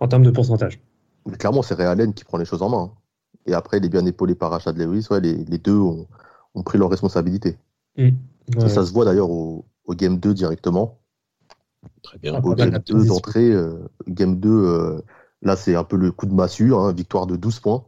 en 0.00 0.08
termes 0.08 0.24
de 0.24 0.30
pourcentage. 0.30 0.80
Mais 1.26 1.36
clairement, 1.36 1.62
c'est 1.62 1.74
Ray 1.74 1.86
Allen 1.86 2.14
qui 2.14 2.24
prend 2.24 2.38
les 2.38 2.44
choses 2.44 2.62
en 2.62 2.68
main. 2.70 2.92
hein. 2.94 2.98
Et 3.46 3.54
après, 3.54 3.78
il 3.78 3.84
est 3.84 3.88
bien 3.88 4.06
épaulé 4.06 4.34
par 4.34 4.50
Rashad 4.50 4.76
Lewis. 4.76 5.06
Ouais, 5.10 5.20
les, 5.20 5.44
les 5.44 5.58
deux 5.58 5.76
ont, 5.76 6.06
ont 6.54 6.62
pris 6.62 6.78
leurs 6.78 6.90
responsabilités. 6.90 7.58
Mm. 7.96 8.08
Ouais. 8.56 8.66
Et 8.66 8.68
ça 8.68 8.84
se 8.84 8.92
voit 8.92 9.04
d'ailleurs 9.04 9.30
au, 9.30 9.64
au 9.84 9.94
Game 9.94 10.18
2 10.18 10.34
directement. 10.34 10.98
Très 12.02 12.18
bien. 12.18 12.34
Ah, 12.34 12.40
Au 12.44 12.54
Game 12.54 12.70
la 12.70 12.78
2 12.78 12.94
position. 12.94 13.14
d'entrée, 13.14 13.50
euh, 13.50 13.88
Game 14.08 14.38
2, 14.38 14.48
euh, 14.50 15.00
là, 15.42 15.56
c'est 15.56 15.74
un 15.74 15.84
peu 15.84 15.96
le 15.96 16.12
coup 16.12 16.26
de 16.26 16.34
massue, 16.34 16.74
hein, 16.74 16.92
victoire 16.92 17.26
de 17.26 17.36
12 17.36 17.60
points. 17.60 17.84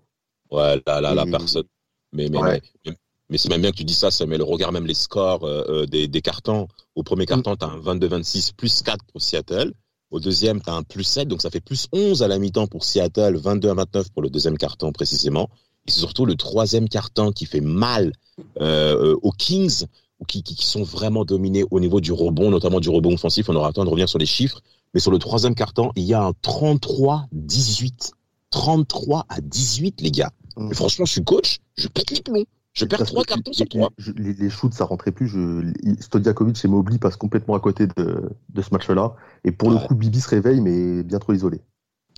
Ouais, 0.50 0.80
là, 0.86 1.00
là, 1.00 1.14
la 1.14 1.26
personne. 1.26 1.64
Mais, 2.12 2.28
mais, 2.28 2.38
Ouais. 2.38 2.62
mais, 2.86 2.92
mais 3.30 3.38
c'est 3.38 3.48
même 3.48 3.60
bien 3.60 3.70
que 3.72 3.76
tu 3.76 3.84
dis 3.84 3.94
ça, 3.94 4.10
Samuel. 4.10 4.42
Regarde 4.42 4.72
même 4.74 4.86
les 4.86 4.94
scores 4.94 5.44
euh, 5.44 5.64
euh, 5.68 5.86
des, 5.86 6.06
des 6.08 6.22
cartons. 6.22 6.68
Au 6.94 7.02
premier 7.02 7.26
carton, 7.26 7.56
tu 7.56 7.64
as 7.64 7.68
un 7.68 7.78
22-26, 7.80 8.54
plus 8.54 8.82
4 8.82 9.04
pour 9.12 9.20
Seattle. 9.20 9.72
Au 10.10 10.20
deuxième, 10.20 10.60
tu 10.60 10.70
as 10.70 10.74
un 10.74 10.84
plus 10.84 11.02
7, 11.02 11.26
donc 11.26 11.42
ça 11.42 11.50
fait 11.50 11.60
plus 11.60 11.88
11 11.92 12.22
à 12.22 12.28
la 12.28 12.38
mi-temps 12.38 12.68
pour 12.68 12.84
Seattle, 12.84 13.36
22 13.36 13.68
à 13.70 13.74
29 13.74 14.10
pour 14.12 14.22
le 14.22 14.30
deuxième 14.30 14.56
carton 14.56 14.92
précisément. 14.92 15.50
Et 15.86 15.90
c'est 15.90 16.00
surtout 16.00 16.26
le 16.26 16.34
troisième 16.34 16.88
carton 16.88 17.32
qui 17.32 17.46
fait 17.46 17.60
mal 17.60 18.12
euh, 18.60 19.12
euh, 19.12 19.18
aux 19.22 19.32
Kings, 19.32 19.84
qui, 20.26 20.42
qui, 20.42 20.54
qui 20.54 20.66
sont 20.66 20.82
vraiment 20.82 21.24
dominés 21.24 21.64
au 21.70 21.80
niveau 21.80 22.00
du 22.00 22.12
rebond, 22.12 22.50
notamment 22.50 22.80
du 22.80 22.88
rebond 22.88 23.14
offensif. 23.14 23.48
On 23.48 23.56
aura 23.56 23.68
le 23.68 23.74
temps 23.74 23.84
de 23.84 23.90
revenir 23.90 24.08
sur 24.08 24.18
les 24.18 24.26
chiffres. 24.26 24.60
Mais 24.94 25.00
sur 25.00 25.10
le 25.10 25.18
troisième 25.18 25.54
carton, 25.54 25.90
il 25.96 26.04
y 26.04 26.14
a 26.14 26.22
un 26.22 26.30
33-18. 26.30 28.12
33 28.50 29.26
à 29.28 29.40
18, 29.40 30.00
les 30.00 30.12
gars. 30.12 30.30
Mm. 30.56 30.70
Et 30.70 30.74
franchement, 30.74 31.04
je 31.04 31.12
suis 31.12 31.24
coach, 31.24 31.58
je 31.76 31.88
pète 31.88 32.10
les 32.12 32.22
plombs. 32.22 32.46
Je 32.72 32.84
perds 32.84 33.04
trois 33.04 33.24
cartons 33.24 33.52
sur 33.52 33.68
trois. 33.68 33.90
Les, 34.16 34.32
les 34.32 34.50
shoots, 34.50 34.74
ça 34.74 34.84
rentrait 34.84 35.12
plus. 35.12 35.28
Je, 35.28 35.72
Stodiakovic 36.00 36.64
et 36.64 36.68
Mobley 36.68 36.98
passent 36.98 37.16
complètement 37.16 37.54
à 37.54 37.60
côté 37.60 37.86
de, 37.86 38.30
de 38.48 38.62
ce 38.62 38.70
match-là. 38.72 39.14
Et 39.44 39.52
pour 39.52 39.70
le 39.70 39.78
coup, 39.78 39.94
Bibi 39.94 40.20
se 40.20 40.28
réveille, 40.28 40.60
mais 40.60 41.04
bien 41.04 41.20
trop 41.20 41.32
isolé. 41.32 41.60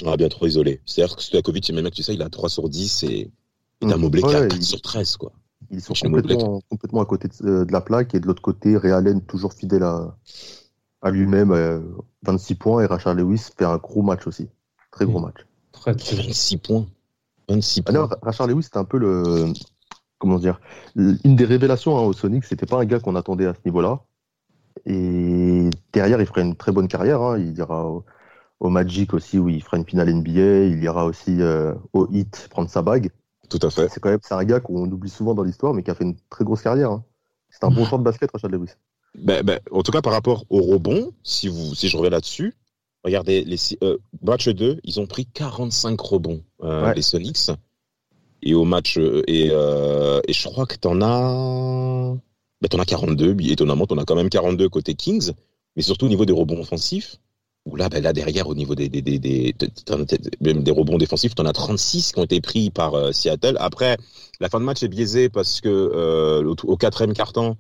Ah, 0.05 0.17
bien 0.17 0.29
trop 0.29 0.47
isolé. 0.47 0.81
C'est-à-dire 0.87 1.17
que 1.17 1.23
Stojakovic, 1.23 1.71
même 1.71 1.85
mec, 1.85 1.95
tu 1.95 2.03
sais, 2.03 2.15
il 2.15 2.23
a 2.23 2.29
3 2.29 2.49
sur 2.49 2.69
10 2.69 3.05
et, 3.05 3.31
et 3.81 3.87
t'as 3.87 3.97
Mm. 3.97 4.01
Mobley 4.01 4.23
qui 4.23 4.29
Ouais, 4.29 4.35
a 4.37 4.41
4 4.47 4.57
il- 4.57 4.63
sur 4.65 4.81
13, 4.81 5.17
quoi. 5.17 5.33
Ils 5.71 5.81
sont 5.81 5.95
complètement, 5.95 6.61
complètement 6.71 7.01
à 7.03 7.07
côté 7.07 7.29
de, 7.41 7.65
de 7.65 7.73
la 7.73 7.81
plaque. 7.81 8.15
Et 8.15 8.21
de 8.21 8.27
l'autre 8.27 8.43
côté, 8.43 8.77
Ray 8.77 8.93
Allen, 8.93 9.21
toujours 9.23 9.53
fidèle 9.53 9.83
à, 9.83 10.17
à 11.03 11.11
lui-même, 11.11 11.51
euh, 11.51 11.81
26 12.23 12.55
points. 12.55 12.83
Et 12.83 12.87
Rachard 12.87 13.15
Lewis 13.15 13.49
fait 13.57 13.65
un 13.65 13.77
gros 13.79 14.03
match 14.03 14.27
aussi. 14.27 14.49
Très 14.93 15.07
gros 15.07 15.19
match. 15.19 15.39
Très, 15.73 15.95
très- 15.95 16.17
26 16.17 16.59
points. 16.59 16.87
26 17.49 17.81
Ah 17.87 17.93
points. 17.93 18.01
non, 18.03 18.09
Rachard 18.23 18.47
Lewis, 18.47 18.65
c'était 18.65 18.79
un 18.79 18.85
peu 18.85 18.99
le. 18.99 19.53
Comment 20.19 20.39
dire 20.39 20.61
Une 20.95 21.37
des 21.37 21.45
révélations 21.45 21.99
hein, 21.99 22.03
au 22.03 22.13
Sonic, 22.13 22.45
c'était 22.45 22.65
pas 22.67 22.79
un 22.81 22.85
gars 22.87 23.01
qu'on 23.01 23.17
attendait 23.17 23.47
à 23.47 23.53
ce 23.55 23.61
niveau-là. 23.67 24.01
Et 24.85 25.69
derrière, 25.93 26.21
il 26.21 26.27
ferait 26.27 26.43
une 26.43 26.55
très 26.57 26.73
bonne 26.73 26.89
carrière. 26.89 27.21
Hein. 27.23 27.39
Il 27.39 27.57
ira 27.59 27.87
au, 28.61 28.69
Magic 28.71 29.15
aussi, 29.15 29.39
où 29.39 29.49
il 29.49 29.63
fera 29.63 29.77
une 29.79 29.85
finale 29.87 30.09
NBA. 30.15 30.65
Il 30.67 30.83
ira 30.83 31.05
aussi 31.07 31.41
euh, 31.43 31.75
au 31.93 32.07
Heat 32.11 32.49
prendre 32.51 32.71
sa 32.71 32.83
bague. 32.83 33.11
Tout 33.49 33.59
à 33.63 33.71
fait. 33.71 33.89
C'est 33.89 34.01
quand 34.01 34.11
même 34.11 34.21
un 34.29 34.45
gars 34.45 34.61
qu'on 34.61 34.91
oublie 34.91 35.11
souvent 35.11 35.35
dans 35.35 35.43
l'histoire, 35.43 35.75
mais 35.75 35.83
qui 35.83 35.91
a 35.91 35.95
fait 35.95 36.05
une 36.05 36.17
très 36.31 36.45
grosse 36.45 36.63
carrière. 36.63 36.91
Hein. 36.91 37.05
C'est 37.51 37.65
un 37.65 37.71
bon 37.71 37.85
joueur 37.85 37.99
de 37.99 38.05
basket, 38.05 38.31
Rachel 38.31 38.51
Lewis. 38.51 38.73
Ben, 39.19 39.43
ben, 39.43 39.61
en 39.71 39.83
tout 39.83 39.93
cas, 39.93 40.03
par 40.03 40.13
rapport 40.13 40.45
au 40.51 40.61
rebond, 40.61 41.13
si, 41.23 41.49
vous, 41.49 41.75
si 41.75 41.89
je 41.89 41.97
reviens 41.97 42.11
là-dessus, 42.11 42.55
regardez, 43.05 43.45
les 43.45 43.57
euh, 43.83 43.97
match 44.23 44.49
2, 44.49 44.81
ils 44.85 45.01
ont 45.01 45.07
pris 45.07 45.27
45 45.27 45.99
rebonds, 46.01 46.43
euh, 46.63 46.93
les 46.93 47.03
Sonics. 47.03 47.51
Et 48.43 48.55
au 48.55 48.65
match, 48.65 48.99
euh, 48.99 49.23
et, 49.27 49.49
euh, 49.51 50.21
et 50.29 50.33
je 50.33 50.45
crois 50.45 50.67
que 50.67 50.77
tu 50.77 50.87
en 50.87 51.01
as. 51.01 52.17
Ben, 52.61 52.69
t'en 52.69 52.79
as 52.79 52.85
42, 52.85 53.37
étonnamment, 53.41 53.87
t'en 53.87 53.99
as 53.99 54.05
quand 54.05 54.17
même 54.17 54.29
42 54.29 54.69
côté 54.69 54.95
Kings, 54.95 55.33
mais 55.75 55.83
surtout 55.83 56.07
au 56.07 56.09
niveau 56.09 56.25
des 56.25 56.33
rebonds 56.33 56.61
offensifs, 56.61 57.17
où 57.67 57.77
là, 57.77 57.89
ben, 57.89 58.03
là 58.03 58.13
derrière, 58.13 58.49
au 58.49 58.55
niveau 58.55 58.75
des, 58.75 58.89
des, 58.89 59.03
des, 59.03 59.19
des, 59.19 59.55
même 60.41 60.63
des 60.63 60.71
rebonds 60.71 60.99
défensifs, 60.99 61.35
t'en 61.35 61.45
as 61.45 61.53
36 61.53 62.13
qui 62.13 62.19
ont 62.19 62.25
été 62.25 62.41
pris 62.41 62.71
par 62.71 62.95
euh, 62.95 63.13
Seattle. 63.13 63.57
Après, 63.59 63.99
la 64.41 64.49
fin 64.49 64.61
de 64.61 64.65
match 64.65 64.83
est 64.83 64.89
biaisée 64.89 65.29
parce 65.29 65.61
que 65.61 65.69
euh, 65.69 66.55
au, 66.65 66.77
quatrième 66.77 67.13
quart-temps, 67.13 67.57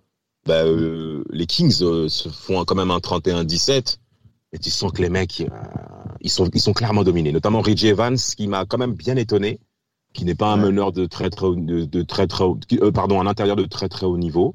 ben, 0.47 0.65
euh, 0.65 1.25
les 1.31 1.47
Kings 1.47 1.71
se 1.73 2.29
font 2.29 2.65
quand 2.65 2.77
même 2.77 2.93
un 2.93 2.99
31-17. 2.99 3.99
Et 4.53 4.59
tu 4.59 4.71
sens 4.71 4.93
que 4.93 5.03
les 5.03 5.11
mecs, 5.11 5.45
ils, 6.21 6.31
sont, 6.31 6.49
ils 6.55 6.61
sont 6.61 6.73
clairement 6.73 7.03
dominés. 7.03 7.33
Notamment 7.33 7.61
Reggie 7.61 7.89
Evans, 7.89 8.17
qui 8.17 8.47
m'a 8.47 8.65
quand 8.65 8.79
même 8.79 8.95
bien 8.95 9.17
étonné 9.17 9.59
qui 10.15 10.25
n'est 10.25 10.35
pas 10.35 10.51
un 10.51 10.57
meneur 10.57 10.93
de 10.93 11.05
très 11.05 11.29
très 11.29 11.49
de, 11.55 11.85
de 11.85 12.03
très 12.03 12.27
très 12.27 12.45
pardon 12.95 13.21
un 13.21 13.27
intérieur 13.27 13.55
de 13.55 13.67
très 13.67 13.91
très 13.91 14.07
haut 14.07 14.17
niveau, 14.17 14.55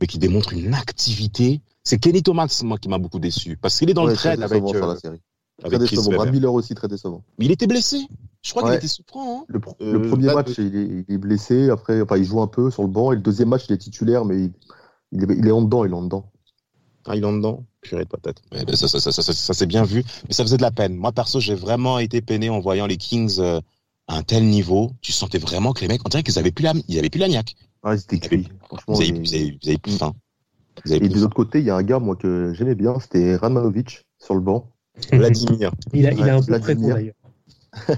mais 0.00 0.06
qui 0.06 0.18
démontre 0.18 0.54
une 0.54 0.72
activité. 0.72 1.60
C'est 1.84 1.98
Kenny 1.98 2.22
Thomas 2.22 2.60
moi 2.64 2.78
qui 2.78 2.88
m'a 2.88 2.98
beaucoup 2.98 3.18
déçu 3.18 3.56
parce 3.56 3.78
qu'il 3.78 3.90
est 3.90 3.94
dans 3.94 4.06
le 4.06 4.14
trade 4.14 4.42
avec. 4.42 4.62
Euh, 4.62 4.86
la 4.86 4.96
série. 4.96 5.20
Avec 5.62 5.78
très 5.78 5.88
décevant. 5.88 6.16
Brad 6.16 6.32
Miller 6.32 6.52
aussi 6.52 6.74
très 6.74 6.88
décevant. 6.88 7.22
Mais 7.38 7.44
il 7.44 7.50
était 7.52 7.66
blessé. 7.66 8.06
Je 8.42 8.50
crois 8.50 8.64
qu'il 8.64 8.74
était 8.74 8.88
souffrant. 8.88 9.40
Hein. 9.40 9.44
Le, 9.48 9.60
euh, 9.80 10.08
premier 10.08 10.32
match, 10.32 10.58
il 10.58 11.04
est, 11.08 11.18
blessé. 11.18 11.70
Après, 11.70 12.00
enfin, 12.00 12.16
il 12.16 12.24
joue 12.24 12.40
un 12.40 12.46
peu 12.46 12.70
sur 12.70 12.82
le 12.82 12.88
banc. 12.88 13.12
Et 13.12 13.16
le 13.16 13.20
deuxième 13.20 13.48
match, 13.48 13.66
il 13.68 13.74
est 13.74 13.78
titulaire, 13.78 14.24
mais 14.24 14.50
il, 15.12 15.22
est, 15.22 15.34
il 15.38 15.46
est 15.46 15.52
en 15.52 15.62
dedans. 15.62 15.84
Il 15.84 15.92
est 15.92 15.94
en 15.94 16.02
dedans. 16.02 16.32
Ah, 17.06 17.14
il 17.14 17.22
est 17.22 17.26
en 17.26 17.34
dedans? 17.34 17.64
Purée 17.80 18.04
de 18.04 18.08
patate. 18.08 18.42
Ben, 18.50 18.64
ça, 18.74 18.88
ça, 18.88 19.00
ça, 19.00 19.22
ça 19.22 19.54
s'est 19.54 19.66
bien 19.66 19.84
vu. 19.84 20.02
Mais 20.26 20.34
ça 20.34 20.42
faisait 20.42 20.56
de 20.56 20.62
la 20.62 20.72
peine. 20.72 20.96
Moi, 20.96 21.12
perso, 21.12 21.38
j'ai 21.38 21.54
vraiment 21.54 21.98
été 21.98 22.22
peiné 22.22 22.50
en 22.50 22.58
voyant 22.58 22.86
les 22.86 22.96
Kings 22.96 23.40
à 24.08 24.16
un 24.16 24.22
tel 24.22 24.44
niveau, 24.44 24.92
tu 25.00 25.12
sentais 25.12 25.38
vraiment 25.38 25.72
que 25.72 25.80
les 25.80 25.88
mecs, 25.88 26.00
on 26.04 26.08
dirait 26.08 26.22
qu'ils 26.22 26.38
avaient 26.38 26.50
plus 26.50 26.64
la, 26.64 26.74
ils 26.88 26.98
avaient 26.98 27.10
plus 27.10 27.20
la 27.20 27.28
niaque. 27.28 27.54
Ah, 27.82 27.94
ils 27.94 28.00
étaient 28.00 28.18
cuits. 28.18 28.48
Franchement, 28.66 28.94
vous 28.94 29.34
avez 29.34 29.78
plus 29.78 29.96
faim. 29.96 30.14
Et 30.90 31.08
de 31.08 31.20
l'autre 31.20 31.34
côté, 31.34 31.58
il 31.60 31.64
y 31.64 31.70
a 31.70 31.76
un 31.76 31.82
gars, 31.82 31.98
moi, 31.98 32.16
que 32.16 32.52
j'aimais 32.54 32.74
bien, 32.74 32.98
c'était 33.00 33.36
Radmanovic 33.36 34.06
sur 34.18 34.34
le 34.34 34.40
banc. 34.40 34.70
Vladimir. 35.12 35.72
il, 35.92 36.06
a, 36.06 36.12
il 36.12 36.28
a 36.28 36.36
un 36.36 36.42
peu 36.42 36.56
Vladimir. 36.58 36.94
d'ailleurs. 36.94 37.14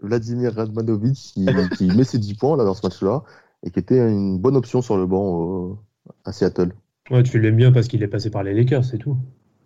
Vladimir 0.00 0.54
Radmanovic, 0.54 1.16
qui, 1.16 1.46
qui, 1.76 1.86
met 1.88 2.04
ses 2.04 2.18
10 2.18 2.34
points 2.34 2.56
là, 2.56 2.64
dans 2.64 2.74
ce 2.74 2.86
match-là, 2.86 3.22
et 3.64 3.70
qui 3.70 3.78
était 3.78 3.98
une 3.98 4.38
bonne 4.38 4.56
option 4.56 4.82
sur 4.82 4.96
le 4.96 5.06
banc 5.06 5.78
à 6.24 6.32
Seattle. 6.32 6.72
Ouais, 7.10 7.22
tu 7.22 7.40
l'aimes 7.40 7.56
bien 7.56 7.72
parce 7.72 7.88
qu'il 7.88 8.02
est 8.02 8.08
passé 8.08 8.30
par 8.30 8.44
les 8.44 8.54
Lakers, 8.54 8.84
c'est 8.84 8.98
tout. 8.98 9.16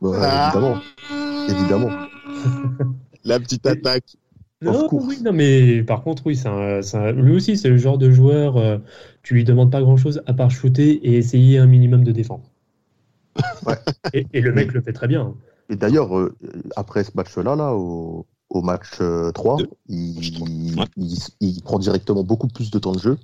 Ouais, 0.01 0.17
ah. 0.21 0.51
évidemment. 0.55 0.81
Évidemment. 1.49 1.91
La 3.25 3.39
petite 3.41 3.67
attaque. 3.67 4.17
Non, 4.63 4.89
oui, 4.93 5.19
non, 5.23 5.33
mais 5.33 5.83
par 5.83 6.03
contre, 6.03 6.27
oui, 6.27 6.37
c'est 6.37 7.13
lui 7.13 7.35
aussi, 7.35 7.57
c'est 7.57 7.69
le 7.69 7.77
genre 7.77 7.99
de 7.99 8.11
joueur, 8.11 8.57
euh, 8.57 8.79
tu 9.23 9.35
lui 9.35 9.45
demandes 9.45 9.71
pas 9.71 9.83
grand-chose 9.83 10.23
à 10.27 10.33
part 10.33 10.51
shooter 10.51 10.93
et 11.07 11.17
essayer 11.17 11.59
un 11.59 11.67
minimum 11.67 12.05
de 12.05 12.13
défendre. 12.13 12.45
Ouais. 13.67 13.79
Et, 14.13 14.41
le 14.41 14.53
mec 14.53 14.73
le 14.73 14.81
fait 14.81 14.93
très 14.93 15.09
bien. 15.09 15.35
Et 15.69 15.77
d'ailleurs, 15.77 16.17
euh, 16.17 16.37
après 16.77 17.03
ce 17.03 17.11
match-là, 17.15 17.57
là, 17.57 17.75
au, 17.75 18.27
match 18.63 18.99
3, 19.35 19.61
euh, 19.61 19.67
il, 19.89 20.77
il, 21.41 21.63
prend 21.63 21.79
directement 21.79 22.23
beaucoup 22.23 22.47
plus 22.47 22.71
de 22.71 22.79
temps 22.79 22.93
de 22.93 22.99
jeu, 22.99 23.19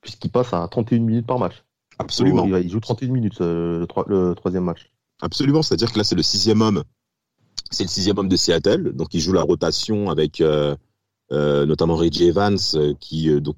puisqu'il 0.00 0.30
passe 0.30 0.52
à 0.52 0.66
31 0.70 1.00
minutes 1.00 1.26
par 1.26 1.38
match. 1.38 1.64
Absolument. 1.98 2.44
Il, 2.44 2.70
joue 2.70 2.78
31 2.78 3.10
minutes 3.10 3.40
le, 3.40 3.86
le 4.06 4.34
troisième 4.34 4.64
match. 4.64 4.92
Absolument, 5.20 5.62
c'est-à-dire 5.62 5.92
que 5.92 5.98
là, 5.98 6.04
c'est 6.04 6.14
le 6.14 6.22
sixième 6.22 6.60
homme 6.60 6.84
c'est 7.70 7.84
le 7.84 7.88
sixième 7.88 8.18
homme 8.18 8.28
de 8.28 8.36
Seattle, 8.36 8.92
donc 8.94 9.14
il 9.14 9.20
joue 9.20 9.32
la 9.32 9.42
rotation 9.42 10.10
avec 10.10 10.40
euh, 10.40 10.76
euh, 11.32 11.66
notamment 11.66 11.96
Reggie 11.96 12.24
Evans, 12.24 12.58
euh, 12.74 12.94
qui 12.98 13.28
donc 13.40 13.56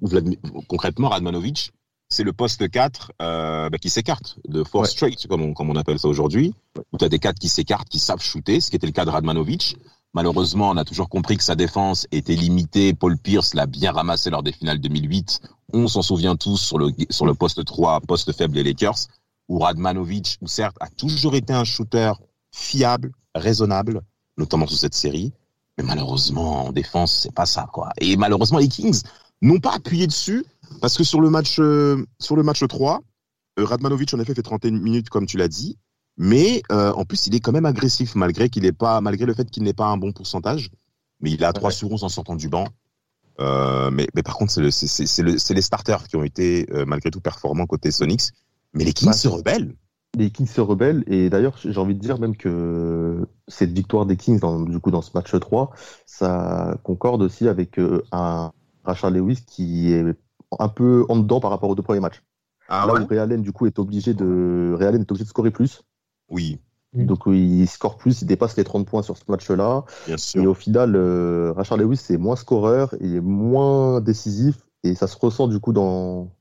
concrètement 0.68 1.08
Radmanovic, 1.08 1.72
c'est 2.08 2.24
le 2.24 2.32
poste 2.32 2.68
4 2.68 3.12
bah, 3.18 3.70
qui 3.80 3.88
s'écarte 3.88 4.38
de 4.48 4.64
force 4.64 4.90
straight, 4.90 5.26
comme 5.28 5.42
on, 5.42 5.54
comme 5.54 5.70
on 5.70 5.76
appelle 5.76 5.98
ça 5.98 6.08
aujourd'hui, 6.08 6.54
où 6.92 6.98
tu 6.98 7.04
as 7.04 7.08
des 7.08 7.20
4 7.20 7.38
qui 7.38 7.48
s'écartent, 7.48 7.88
qui 7.88 8.00
savent 8.00 8.20
shooter, 8.20 8.60
ce 8.60 8.70
qui 8.70 8.76
était 8.76 8.86
le 8.86 8.92
cas 8.92 9.04
de 9.04 9.10
Radmanovic. 9.10 9.76
Malheureusement, 10.12 10.70
on 10.70 10.76
a 10.76 10.84
toujours 10.84 11.08
compris 11.08 11.36
que 11.36 11.44
sa 11.44 11.54
défense 11.54 12.08
était 12.10 12.34
limitée. 12.34 12.94
Paul 12.94 13.16
Pierce 13.16 13.54
l'a 13.54 13.66
bien 13.66 13.92
ramassé 13.92 14.28
lors 14.28 14.42
des 14.42 14.50
finales 14.50 14.80
2008. 14.80 15.40
On 15.72 15.86
s'en 15.86 16.02
souvient 16.02 16.34
tous 16.34 16.56
sur 16.56 16.78
le, 16.78 16.90
sur 17.10 17.26
le 17.26 17.34
poste 17.34 17.64
3, 17.64 18.00
poste 18.00 18.32
faible 18.32 18.54
des 18.54 18.64
Lakers, 18.64 19.06
où 19.48 19.60
Radmanovic, 19.60 20.38
ou 20.42 20.48
certes, 20.48 20.76
a 20.80 20.88
toujours 20.88 21.36
été 21.36 21.52
un 21.52 21.62
shooter 21.62 22.12
fiable, 22.50 23.12
raisonnable, 23.34 24.02
notamment 24.36 24.66
sous 24.66 24.76
cette 24.76 24.94
série. 24.94 25.32
Mais 25.78 25.84
malheureusement, 25.84 26.66
en 26.66 26.72
défense, 26.72 27.20
c'est 27.22 27.34
pas 27.34 27.46
ça, 27.46 27.68
quoi. 27.72 27.90
Et 28.00 28.16
malheureusement, 28.16 28.58
les 28.58 28.68
Kings 28.68 29.02
n'ont 29.42 29.60
pas 29.60 29.74
appuyé 29.74 30.06
dessus 30.06 30.44
parce 30.80 30.96
que 30.96 31.04
sur 31.04 31.20
le 31.20 31.30
match, 31.30 31.58
euh, 31.58 32.04
sur 32.18 32.36
le 32.36 32.42
match 32.42 32.66
3, 32.66 33.00
euh, 33.58 33.64
Radmanovic, 33.64 34.12
en 34.14 34.20
effet, 34.20 34.34
fait 34.34 34.42
31 34.42 34.72
minutes, 34.72 35.08
comme 35.08 35.26
tu 35.26 35.36
l'as 35.36 35.48
dit. 35.48 35.78
Mais 36.16 36.62
euh, 36.70 36.92
en 36.92 37.04
plus, 37.04 37.26
il 37.26 37.34
est 37.34 37.40
quand 37.40 37.52
même 37.52 37.66
agressif, 37.66 38.14
malgré 38.14 38.50
qu'il 38.50 38.70
pas, 38.74 39.00
malgré 39.00 39.24
le 39.24 39.34
fait 39.34 39.50
qu'il 39.50 39.62
n'ait 39.62 39.72
pas 39.72 39.86
un 39.86 39.96
bon 39.96 40.12
pourcentage. 40.12 40.70
Mais 41.20 41.30
il 41.30 41.44
a 41.44 41.52
3 41.52 41.70
sur 41.70 41.90
11 41.90 42.04
en 42.04 42.08
sortant 42.08 42.36
du 42.36 42.48
banc. 42.48 42.66
mais, 43.38 44.06
mais, 44.14 44.22
par 44.22 44.36
contre, 44.36 44.52
c'est 44.52 45.54
les 45.54 45.62
starters 45.62 46.08
qui 46.08 46.16
ont 46.16 46.24
été 46.24 46.66
malgré 46.86 47.10
tout 47.10 47.20
performants 47.20 47.66
côté 47.66 47.90
Sonics. 47.90 48.32
Mais 48.74 48.84
les 48.84 48.92
Kings 48.92 49.12
se 49.12 49.28
rebellent 49.28 49.74
les 50.16 50.30
Kings 50.30 50.46
se 50.46 50.60
rebellent 50.60 51.04
et 51.06 51.30
d'ailleurs 51.30 51.56
j'ai 51.56 51.78
envie 51.78 51.94
de 51.94 52.00
dire 52.00 52.18
même 52.18 52.36
que 52.36 53.26
cette 53.48 53.70
victoire 53.70 54.06
des 54.06 54.16
Kings 54.16 54.40
dans, 54.40 54.60
du 54.60 54.78
coup 54.80 54.90
dans 54.90 55.02
ce 55.02 55.10
match 55.14 55.38
3 55.38 55.70
ça 56.06 56.78
concorde 56.82 57.22
aussi 57.22 57.48
avec 57.48 57.78
euh, 57.78 58.02
un 58.12 58.50
Rachel 58.84 59.14
Lewis 59.14 59.44
qui 59.46 59.92
est 59.92 60.04
un 60.58 60.68
peu 60.68 61.04
en 61.08 61.16
dedans 61.16 61.40
par 61.40 61.50
rapport 61.50 61.70
aux 61.70 61.74
deux 61.74 61.82
premiers 61.82 62.00
matchs. 62.00 62.22
Ah 62.68 62.86
Là 62.86 62.94
où 62.94 63.06
Ray 63.06 63.18
Allen 63.18 63.42
du 63.42 63.52
coup 63.52 63.66
est 63.66 63.78
obligé 63.78 64.14
de 64.14 64.74
Ray 64.76 64.88
Allen 64.88 65.02
est 65.02 65.10
obligé 65.10 65.24
de 65.24 65.28
scorer 65.28 65.50
plus. 65.50 65.82
Oui. 66.28 66.60
Donc 66.92 67.20
il 67.26 67.68
score 67.68 67.96
plus, 67.96 68.22
il 68.22 68.26
dépasse 68.26 68.56
les 68.56 68.64
30 68.64 68.84
points 68.84 69.02
sur 69.02 69.16
ce 69.16 69.22
match-là. 69.28 69.84
Et 70.34 70.46
au 70.46 70.54
final, 70.54 70.96
euh, 70.96 71.52
Rachel 71.52 71.80
Lewis 71.80 71.98
c'est 71.98 72.16
moins 72.16 72.34
scoreur, 72.34 72.94
il 73.00 73.14
est 73.14 73.20
moins 73.20 74.00
décisif 74.00 74.56
et 74.82 74.96
ça 74.96 75.06
se 75.06 75.16
ressent 75.16 75.46
du 75.46 75.60
coup 75.60 75.72
dans, 75.72 76.32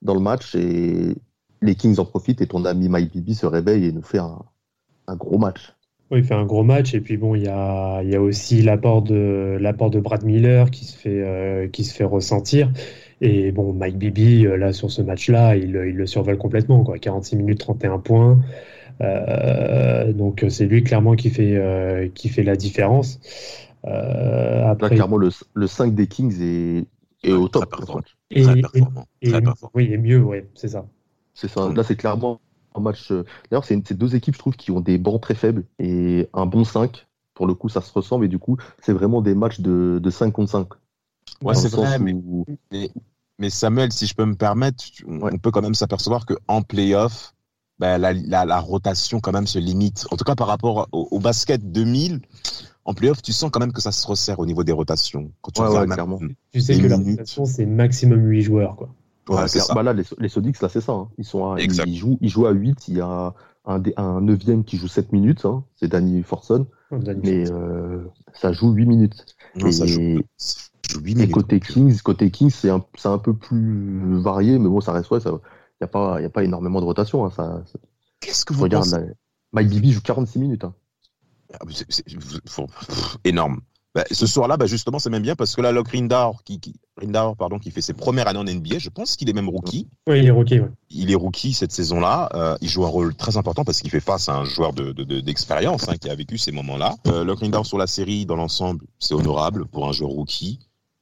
dans 0.00 0.14
le 0.14 0.20
match 0.20 0.54
et 0.54 1.14
les 1.62 1.74
Kings 1.74 1.98
en 1.98 2.04
profitent 2.04 2.40
et 2.40 2.46
ton 2.46 2.64
ami 2.64 2.88
Mike 2.88 3.12
Bibi 3.12 3.34
se 3.34 3.46
réveille 3.46 3.86
et 3.86 3.92
nous 3.92 4.02
fait 4.02 4.18
un, 4.18 5.16
gros 5.16 5.38
match. 5.38 5.74
Oui, 6.10 6.20
il 6.20 6.24
fait 6.24 6.34
un 6.34 6.46
gros 6.46 6.62
match 6.62 6.94
et 6.94 7.00
puis 7.00 7.16
bon, 7.16 7.34
il 7.34 7.44
y 7.44 7.48
a, 7.48 8.02
y 8.02 8.14
a 8.14 8.20
aussi 8.20 8.62
l'apport 8.62 9.02
de 9.02 9.58
l'apport 9.60 9.90
de 9.90 10.00
Brad 10.00 10.24
Miller 10.24 10.70
qui 10.70 10.84
se 10.84 10.96
fait 10.96 11.22
euh, 11.22 11.68
qui 11.68 11.84
se 11.84 11.94
fait 11.94 12.04
ressentir. 12.04 12.70
Et 13.20 13.52
bon, 13.52 13.72
Mike 13.72 13.98
Bibi 13.98 14.46
euh, 14.46 14.56
là 14.56 14.72
sur 14.72 14.90
ce 14.90 15.02
match-là, 15.02 15.56
il, 15.56 15.70
il, 15.70 15.96
le 15.96 16.06
survole 16.06 16.38
complètement 16.38 16.84
quoi. 16.84 16.98
46 16.98 17.36
minutes 17.36 17.58
31 17.58 17.98
points. 17.98 18.38
Euh, 19.00 20.12
donc 20.12 20.44
c'est 20.48 20.66
lui 20.66 20.82
clairement 20.82 21.14
qui 21.14 21.30
fait 21.30 22.10
qui 22.14 22.28
fait 22.28 22.42
la 22.42 22.56
différence. 22.56 23.20
après, 23.84 24.94
clairement 24.94 25.18
le, 25.18 25.30
le 25.54 25.66
5 25.66 25.94
des 25.94 26.06
Kings 26.06 26.40
est, 26.40 26.86
est 27.22 27.32
au 27.32 27.48
top. 27.48 27.66
Et, 28.30 28.44
oui, 29.74 29.88
et 29.90 29.96
mieux, 29.96 30.22
ouais, 30.22 30.46
c'est 30.54 30.68
ça. 30.68 30.86
C'est 31.38 31.46
ça. 31.46 31.72
Là, 31.72 31.84
c'est 31.84 31.94
clairement 31.94 32.40
un 32.74 32.80
match. 32.80 33.12
Euh, 33.12 33.24
d'ailleurs, 33.48 33.64
c'est 33.64 33.92
deux 33.92 34.16
équipes, 34.16 34.34
je 34.34 34.40
trouve, 34.40 34.56
qui 34.56 34.72
ont 34.72 34.80
des 34.80 34.98
bancs 34.98 35.22
très 35.22 35.36
faibles 35.36 35.64
et 35.78 36.28
un 36.34 36.46
bon 36.46 36.64
5. 36.64 37.06
Pour 37.34 37.46
le 37.46 37.54
coup, 37.54 37.68
ça 37.68 37.80
se 37.80 37.92
ressemble 37.92 38.24
et 38.24 38.28
du 38.28 38.40
coup, 38.40 38.56
c'est 38.82 38.92
vraiment 38.92 39.22
des 39.22 39.36
matchs 39.36 39.60
de, 39.60 40.00
de 40.02 40.10
5 40.10 40.32
contre 40.32 40.50
5. 40.50 40.68
Ouais, 41.42 41.54
c'est 41.54 41.68
vrai, 41.68 42.00
mais, 43.40 43.50
Samuel, 43.50 43.92
si 43.92 44.06
je 44.06 44.16
peux 44.16 44.24
me 44.24 44.34
permettre, 44.34 44.82
on 45.06 45.38
peut 45.38 45.52
quand 45.52 45.62
même 45.62 45.74
s'apercevoir 45.74 46.26
qu'en 46.26 46.62
playoff, 46.62 47.34
ben, 47.78 47.98
la, 47.98 48.12
la, 48.44 48.58
rotation 48.58 49.20
quand 49.20 49.30
même 49.30 49.46
se 49.46 49.60
limite. 49.60 50.08
En 50.10 50.16
tout 50.16 50.24
cas, 50.24 50.34
par 50.34 50.48
rapport 50.48 50.88
au, 50.90 51.20
basket 51.20 51.70
2000, 51.70 52.20
en 52.84 52.94
playoff, 52.94 53.22
tu 53.22 53.32
sens 53.32 53.52
quand 53.52 53.60
même 53.60 53.72
que 53.72 53.80
ça 53.80 53.92
se 53.92 54.04
resserre 54.08 54.40
au 54.40 54.46
niveau 54.46 54.64
des 54.64 54.72
rotations. 54.72 55.30
Quand 55.40 55.52
tu, 55.52 55.62
ouais, 55.62 55.86
clairement. 55.86 56.18
tu 56.50 56.60
sais 56.60 56.76
que 56.80 56.88
la 56.88 56.96
rotation, 56.96 57.44
c'est 57.44 57.66
maximum 57.66 58.24
8 58.24 58.42
joueurs. 58.42 58.74
Quoi. 58.74 58.88
Bah 59.28 59.82
là, 59.82 59.92
les, 59.92 60.04
les 60.18 60.28
Sonics, 60.28 60.60
là, 60.60 60.68
c'est 60.68 60.80
ça. 60.80 60.92
Hein. 60.92 61.08
Ils, 61.18 61.24
sont 61.24 61.52
à, 61.52 61.60
ils, 61.60 61.96
jouent, 61.96 62.18
ils 62.20 62.28
jouent 62.28 62.46
à 62.46 62.52
8. 62.52 62.88
Il 62.88 62.96
y 62.96 63.00
a 63.00 63.34
un, 63.66 63.82
un 63.96 64.20
9 64.20 64.64
qui 64.64 64.76
joue 64.76 64.88
7 64.88 65.12
minutes. 65.12 65.44
Hein. 65.44 65.64
C'est 65.76 65.88
Danny 65.88 66.22
Forson. 66.22 66.66
Oh, 66.90 66.96
mais 67.22 67.50
euh, 67.50 68.04
ça 68.32 68.52
joue 68.52 68.72
8 68.72 68.86
minutes. 68.86 69.26
et, 69.56 69.72
ça 69.72 69.86
joue, 69.86 70.20
8 71.02 71.14
minutes. 71.14 71.32
côté 71.32 71.60
Kings, 71.60 72.00
côté 72.00 72.30
Kings, 72.30 72.50
c'est 72.50 72.70
un, 72.70 72.84
un, 73.04 73.18
peu 73.18 73.34
plus 73.34 74.20
varié. 74.20 74.58
Mais 74.58 74.68
bon, 74.68 74.80
ça 74.80 74.92
reste, 74.92 75.10
ouais, 75.10 75.18
il 75.24 75.30
n'y 75.30 75.84
a, 75.84 75.88
pas, 75.88 76.20
y 76.20 76.24
a 76.24 76.30
pas 76.30 76.44
énormément 76.44 76.80
de 76.80 76.86
rotation. 76.86 77.24
Hein. 77.26 77.30
Ça, 77.30 77.62
Qu'est-ce 78.20 78.44
que 78.44 78.52
vous 78.54 78.62
Regarde, 78.62 78.84
pensez 78.84 78.98
là, 78.98 79.12
Mike 79.52 79.68
Bibi 79.68 79.92
joue 79.92 80.00
46 80.00 80.38
minutes. 80.38 80.64
hein. 80.64 80.74
Ah, 81.54 81.64
pff, 81.64 83.16
énorme. 83.24 83.60
Bah, 83.94 84.04
ce 84.10 84.26
soir-là, 84.26 84.56
bah, 84.56 84.66
justement, 84.66 84.98
c'est 84.98 85.10
même 85.10 85.22
bien 85.22 85.34
parce 85.34 85.56
que 85.56 85.60
là, 85.62 85.72
Locke 85.72 85.88
Rindauer, 85.88 86.32
qui, 86.44 86.60
qui, 86.60 86.74
Rindauer, 86.98 87.34
pardon, 87.36 87.58
qui 87.58 87.70
fait 87.70 87.80
ses 87.80 87.92
premières 87.94 88.26
années 88.28 88.38
en 88.38 88.44
NBA, 88.44 88.78
je 88.78 88.88
pense 88.90 89.16
qu'il 89.16 89.28
est 89.30 89.32
même 89.32 89.48
rookie. 89.48 89.86
Oui, 90.08 90.18
il 90.20 90.26
est 90.26 90.30
rookie. 90.30 90.60
ouais. 90.60 90.68
Il 90.90 91.10
est 91.10 91.14
rookie 91.14 91.52
cette 91.52 91.72
saison-là. 91.72 92.28
Euh, 92.34 92.56
il 92.60 92.68
joue 92.68 92.84
un 92.84 92.88
rôle 92.88 93.14
très 93.14 93.36
important 93.36 93.64
parce 93.64 93.80
qu'il 93.80 93.90
fait 93.90 94.00
face 94.00 94.28
à 94.28 94.34
un 94.36 94.44
joueur 94.44 94.72
de, 94.72 94.92
de- 94.92 95.04
de- 95.04 95.20
d'expérience 95.20 95.88
hein, 95.88 95.96
qui 96.00 96.08
a 96.10 96.14
vécu 96.14 96.38
ces 96.38 96.52
moments-là. 96.52 96.94
Euh, 97.06 97.24
Locke 97.24 97.44
sur 97.64 97.78
la 97.78 97.86
série, 97.86 98.26
dans 98.26 98.36
l'ensemble, 98.36 98.84
c'est 98.98 99.14
honorable 99.14 99.66
pour 99.66 99.88
un 99.88 99.92
joueur 99.92 100.10
rookie. 100.10 100.58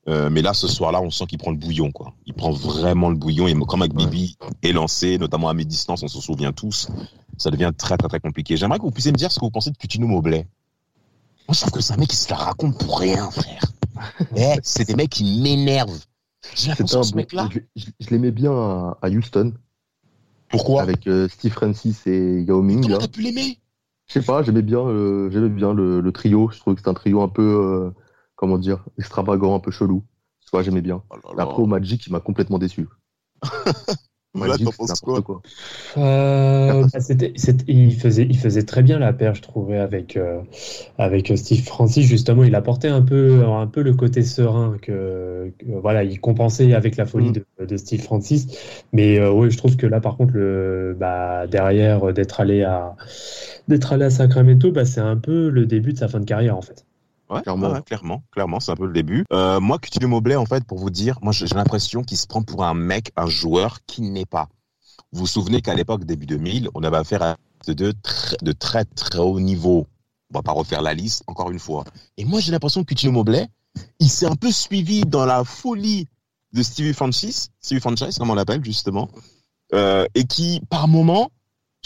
Euh, 0.08 0.30
mais 0.30 0.40
là, 0.40 0.54
ce 0.54 0.68
soir-là, 0.68 1.00
on 1.02 1.10
sent 1.10 1.26
qu'il 1.26 1.38
prend 1.38 1.50
le 1.50 1.56
bouillon, 1.56 1.90
quoi. 1.90 2.14
Il 2.26 2.34
prend 2.34 2.52
vraiment 2.52 3.08
le 3.10 3.16
bouillon. 3.16 3.48
Et 3.48 3.54
comme 3.66 3.82
avec 3.82 3.92
Bibi 3.94 4.36
est 4.62 4.70
lancé, 4.72 5.18
notamment 5.18 5.48
à 5.48 5.54
mi-distance, 5.54 6.02
on 6.04 6.08
s'en 6.08 6.20
souvient 6.20 6.52
tous, 6.52 6.88
ça 7.38 7.50
devient 7.50 7.72
très, 7.76 7.96
très, 7.96 8.06
très 8.08 8.20
compliqué. 8.20 8.56
J'aimerais 8.56 8.78
que 8.78 8.84
vous 8.84 8.92
puissiez 8.92 9.10
me 9.10 9.16
dire 9.16 9.32
ce 9.32 9.40
que 9.40 9.44
vous 9.44 9.50
pensez 9.50 9.70
de 9.72 9.76
Coutinho 9.76 10.06
Mobley. 10.06 10.46
Moi, 11.48 11.54
je 11.54 11.60
trouve 11.60 11.72
que 11.72 11.80
c'est 11.80 11.92
un 11.94 11.96
mec 11.96 12.08
qui 12.08 12.16
se 12.16 12.30
la 12.30 12.36
raconte 12.36 12.78
pour 12.78 12.98
rien, 13.00 13.28
frère. 13.30 13.62
Eh, 14.36 14.58
c'est 14.62 14.86
des 14.86 14.94
mecs 14.94 15.10
qui 15.10 15.40
m'énervent. 15.40 16.00
J'ai 16.54 16.68
C'était 16.68 16.68
l'impression 16.68 16.98
un 16.98 17.02
que 17.02 17.06
ce 17.06 17.12
bon- 17.12 17.16
mec-là. 17.18 17.48
Je, 17.52 17.60
je- 18.00 18.10
l'aimais 18.10 18.30
bien 18.30 18.52
à, 18.52 18.98
à 19.02 19.08
Houston, 19.10 19.54
Pourquoi? 20.48 20.82
Avec 20.82 21.06
euh, 21.06 21.28
Steve 21.28 21.52
Francis 21.52 22.06
et 22.06 22.42
Yao 22.42 22.62
Ming. 22.62 22.82
Comment 22.82 22.98
t'as 22.98 23.08
pu 23.08 23.20
l'aimer? 23.22 23.58
Je 24.08 24.12
sais 24.14 24.22
pas, 24.22 24.42
j'aimais 24.42 24.62
bien, 24.62 24.78
euh, 24.80 25.30
j'aimais 25.30 25.48
bien 25.48 25.74
le, 25.74 26.00
le 26.00 26.12
trio. 26.12 26.50
Je 26.52 26.58
trouvais 26.60 26.74
que 26.76 26.80
c'était 26.80 26.90
un 26.90 26.94
trio 26.94 27.22
un 27.22 27.28
peu, 27.28 27.42
euh, 27.42 27.90
comment 28.36 28.58
dire, 28.58 28.84
extravagant, 28.98 29.56
un 29.56 29.60
peu 29.60 29.72
chelou. 29.72 30.04
Tu 30.40 30.48
vois, 30.52 30.62
j'aimais 30.62 30.82
bien. 30.82 31.02
Oh 31.10 31.16
là 31.16 31.34
là. 31.36 31.42
Après, 31.42 31.62
au 31.62 31.66
Magic, 31.66 32.06
il 32.06 32.12
m'a 32.12 32.20
complètement 32.20 32.58
déçu. 32.58 32.86
Magic, 34.36 34.72
penses 34.76 34.94
quoi. 35.00 35.42
Euh, 35.96 36.84
bah, 36.92 36.98
il 37.68 37.94
faisait, 37.94 38.26
il 38.28 38.38
faisait 38.38 38.64
très 38.64 38.82
bien 38.82 38.98
la 38.98 39.12
paire, 39.12 39.34
je 39.34 39.42
trouvais, 39.42 39.78
avec, 39.78 40.16
euh, 40.16 40.40
avec 40.98 41.32
Steve 41.36 41.64
Francis. 41.64 42.06
Justement, 42.06 42.44
il 42.44 42.54
apportait 42.54 42.88
un 42.88 43.02
peu, 43.02 43.44
un 43.46 43.66
peu 43.66 43.82
le 43.82 43.94
côté 43.94 44.22
serein 44.22 44.78
que, 44.82 45.52
que, 45.58 45.66
voilà, 45.80 46.04
il 46.04 46.20
compensait 46.20 46.74
avec 46.74 46.96
la 46.96 47.06
folie 47.06 47.30
Mm. 47.30 47.32
de, 47.32 47.66
de 47.66 47.76
Steve 47.76 48.02
Francis. 48.02 48.46
Mais 48.92 49.18
euh, 49.18 49.30
oui, 49.32 49.50
je 49.50 49.56
trouve 49.56 49.76
que 49.76 49.86
là, 49.86 50.00
par 50.00 50.16
contre, 50.16 50.34
le, 50.34 50.96
bah, 50.98 51.46
derrière, 51.46 52.08
euh, 52.08 52.12
d'être 52.12 52.40
allé 52.40 52.62
à, 52.62 52.96
d'être 53.68 53.92
allé 53.92 54.04
à 54.06 54.10
Sacramento, 54.10 54.72
bah, 54.72 54.84
c'est 54.84 55.00
un 55.00 55.16
peu 55.16 55.48
le 55.50 55.66
début 55.66 55.92
de 55.92 55.98
sa 55.98 56.08
fin 56.08 56.20
de 56.20 56.24
carrière, 56.26 56.56
en 56.56 56.62
fait. 56.62 56.84
Ouais, 57.28 57.42
Clairement. 57.42 57.72
ouais, 57.72 57.82
clairement, 57.82 58.22
clairement, 58.30 58.60
c'est 58.60 58.70
un 58.72 58.76
peu 58.76 58.86
le 58.86 58.92
début. 58.92 59.24
Euh, 59.32 59.58
moi, 59.58 59.78
Coutinho 59.78 60.06
Mobley, 60.08 60.36
en 60.36 60.46
fait, 60.46 60.64
pour 60.64 60.78
vous 60.78 60.90
dire, 60.90 61.18
moi, 61.22 61.32
j'ai 61.32 61.46
l'impression 61.46 62.02
qu'il 62.04 62.16
se 62.16 62.26
prend 62.26 62.42
pour 62.42 62.64
un 62.64 62.74
mec, 62.74 63.10
un 63.16 63.26
joueur 63.26 63.78
qui 63.86 64.02
n'est 64.02 64.26
pas. 64.26 64.48
Vous 65.12 65.20
vous 65.20 65.26
souvenez 65.26 65.60
qu'à 65.60 65.74
l'époque, 65.74 66.04
début 66.04 66.26
2000, 66.26 66.68
on 66.74 66.82
avait 66.82 66.98
affaire 66.98 67.22
à 67.22 67.36
de, 67.66 67.72
de, 67.72 67.92
très, 68.02 68.36
de 68.42 68.52
très, 68.52 68.84
très 68.84 69.18
haut 69.18 69.40
niveau. 69.40 69.86
On 70.30 70.38
va 70.38 70.42
pas 70.42 70.52
refaire 70.52 70.82
la 70.82 70.94
liste, 70.94 71.24
encore 71.26 71.50
une 71.50 71.58
fois. 71.58 71.84
Et 72.16 72.24
moi, 72.24 72.40
j'ai 72.40 72.52
l'impression 72.52 72.82
que 72.82 72.88
Coutinho 72.88 73.12
Mobley, 73.12 73.48
il 73.98 74.08
s'est 74.08 74.26
un 74.26 74.36
peu 74.36 74.52
suivi 74.52 75.02
dans 75.02 75.26
la 75.26 75.42
folie 75.44 76.08
de 76.52 76.62
Stevie 76.62 76.94
Francis, 76.94 77.50
Stevie 77.60 77.80
Franchise, 77.80 78.18
comme 78.18 78.30
on 78.30 78.34
l'appelle, 78.34 78.64
justement, 78.64 79.08
euh, 79.74 80.06
et 80.14 80.24
qui, 80.24 80.60
par 80.70 80.86
moment, 80.88 81.30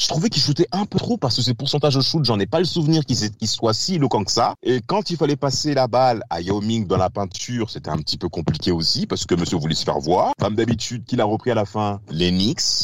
je 0.00 0.08
trouvais 0.08 0.30
qu'il 0.30 0.40
shootait 0.40 0.66
un 0.72 0.86
peu 0.86 0.98
trop 0.98 1.18
parce 1.18 1.36
que 1.36 1.42
ses 1.42 1.52
pourcentages 1.52 1.94
de 1.94 2.00
shoot, 2.00 2.24
j'en 2.24 2.40
ai 2.40 2.46
pas 2.46 2.58
le 2.58 2.64
souvenir 2.64 3.04
qu'il 3.04 3.48
soit 3.48 3.74
si 3.74 3.96
éloquent 3.96 4.24
que 4.24 4.32
ça. 4.32 4.54
Et 4.62 4.80
quand 4.80 5.10
il 5.10 5.18
fallait 5.18 5.36
passer 5.36 5.74
la 5.74 5.88
balle 5.88 6.22
à 6.30 6.40
Yao 6.40 6.62
Ming 6.62 6.86
dans 6.86 6.96
la 6.96 7.10
peinture, 7.10 7.68
c'était 7.68 7.90
un 7.90 7.98
petit 7.98 8.16
peu 8.16 8.30
compliqué 8.30 8.72
aussi 8.72 9.06
parce 9.06 9.26
que 9.26 9.34
monsieur 9.34 9.58
voulait 9.58 9.74
se 9.74 9.84
faire 9.84 9.98
voir. 9.98 10.32
Comme 10.38 10.54
d'habitude, 10.54 11.04
qu'il 11.04 11.20
a 11.20 11.24
repris 11.24 11.50
à 11.50 11.54
la 11.54 11.66
fin 11.66 12.00
les 12.08 12.30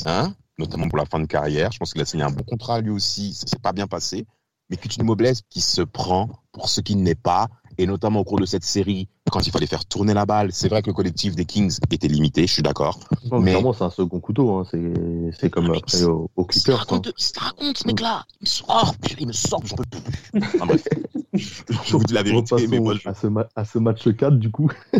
hein, 0.05 0.35
notamment 0.59 0.89
pour 0.89 0.99
la 0.99 1.07
fin 1.07 1.19
de 1.19 1.25
carrière. 1.25 1.73
Je 1.73 1.79
pense 1.79 1.95
qu'il 1.95 2.03
a 2.03 2.05
signé 2.05 2.23
un 2.23 2.31
bon 2.31 2.45
contrat 2.45 2.83
lui 2.83 2.91
aussi. 2.91 3.33
Ça 3.33 3.47
s'est 3.47 3.59
pas 3.59 3.73
bien 3.73 3.87
passé. 3.87 4.27
Mais 4.69 4.77
Coutinho 4.77 5.07
Mobley 5.07 5.33
qui 5.49 5.63
se 5.63 5.81
prend 5.81 6.29
pour 6.53 6.69
ce 6.69 6.83
qu'il 6.83 7.03
n'est 7.03 7.15
pas, 7.15 7.49
et 7.79 7.87
notamment 7.87 8.21
au 8.21 8.25
cours 8.25 8.41
de 8.41 8.47
cette 8.47 8.65
série, 8.65 9.09
quand 9.31 9.47
il 9.47 9.51
fallait 9.51 9.67
faire 9.67 9.85
tourner 9.85 10.15
la 10.15 10.25
balle, 10.27 10.51
c'est 10.53 10.69
vrai 10.69 10.83
que 10.83 10.89
le 10.89 10.95
collectif 10.95 11.35
des 11.37 11.45
Kings 11.45 11.79
était 11.91 12.09
limité, 12.09 12.47
je 12.47 12.53
suis 12.53 12.63
d'accord. 12.63 12.99
Non, 13.31 13.41
Mais- 13.41 13.53
Clairement, 13.53 13.73
c'est 13.73 13.85
un 13.85 13.91
second 13.91 14.21
couteau. 14.21 14.57
Hein. 14.57 14.65
C'est, 14.71 14.93
c'est 15.39 15.51
comme 15.51 15.69
Mais 15.69 15.79
après 15.79 15.99
c'est- 15.99 16.05
au, 16.05 16.31
au 16.37 16.47
Il 16.67 16.73
raconte, 16.73 17.13
il 17.19 17.23
se 17.25 17.39
raconte, 17.39 17.79
ce 17.79 17.87
mec-là. 17.87 18.25
Il 18.41 18.45
me 18.45 18.49
sort, 18.49 18.95
il 19.19 19.27
me 19.27 19.33
sort, 19.33 19.61
j'en 19.65 19.77
peux 19.77 19.85
plus. 19.85 20.41
Enfin, 20.55 20.67
bref. 20.67 20.85
Je 21.35 21.93
vous 21.97 22.05
dis 22.05 22.15
la 22.15 22.23
vérité, 22.23 22.67
mais 22.69 22.79
moi, 22.81 22.95
je... 22.95 23.07
à, 23.09 23.15
ce 23.15 23.27
à 23.57 23.65
ce 23.67 23.79
match 23.79 24.09
4, 24.09 24.39
du 24.39 24.51
coup. 24.51 24.71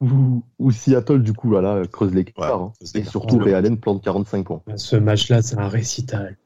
où, 0.00 0.42
où 0.58 0.70
Seattle, 0.70 1.22
du 1.22 1.32
coup, 1.32 1.48
voilà, 1.48 1.86
creuse 1.86 2.12
l'écart. 2.12 2.60
hein. 2.60 2.72
creuse 2.78 2.96
Et 2.96 3.04
surtout, 3.04 3.38
Ray 3.38 3.54
Allen 3.54 3.78
plante 3.78 4.02
45 4.02 4.44
points. 4.44 4.62
Ce 4.76 4.96
match-là, 4.96 5.42
c'est 5.42 5.58
un 5.58 5.68
récital. 5.68 6.36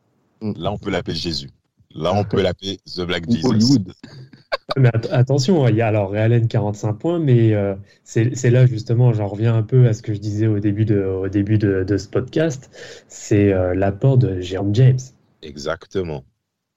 là, 0.43 0.73
on 0.73 0.79
peut 0.79 0.91
l'appeler 0.91 1.17
Jésus. 1.17 1.51
Là, 1.95 2.13
on 2.15 2.25
peut 2.25 2.41
l'appeler 2.41 2.79
The 2.95 3.01
Black 3.03 3.25
Ou 3.29 3.33
Jesus. 3.33 3.47
Hollywood. 3.49 3.93
Mais 4.77 4.89
at- 4.89 5.13
attention, 5.13 5.67
il 5.69 5.77
y 5.77 5.81
a 5.81 5.89
alors 5.89 6.11
Ray 6.13 6.23
Allen 6.23 6.47
45 6.47 6.93
points, 6.95 7.19
mais 7.19 7.53
euh, 7.55 7.75
c'est 8.05 8.51
là 8.51 8.67
justement, 8.67 9.13
j'en 9.13 9.27
reviens 9.27 9.55
un 9.57 9.63
peu 9.63 9.89
à 9.89 9.93
ce 9.93 10.03
que 10.03 10.15
je 10.15 10.21
disais 10.21 10.47
au 10.47 10.61
début 10.61 10.85
de, 10.85 11.03
au 11.03 11.29
début 11.29 11.59
de, 11.59 11.83
de 11.83 11.97
ce 11.97 12.07
podcast, 12.09 12.71
c'est 13.09 13.53
euh, 13.53 13.75
l'apport 13.75 14.17
de 14.19 14.41
Jérôme 14.41 14.73
James. 14.75 14.99
Exactement. 15.43 16.23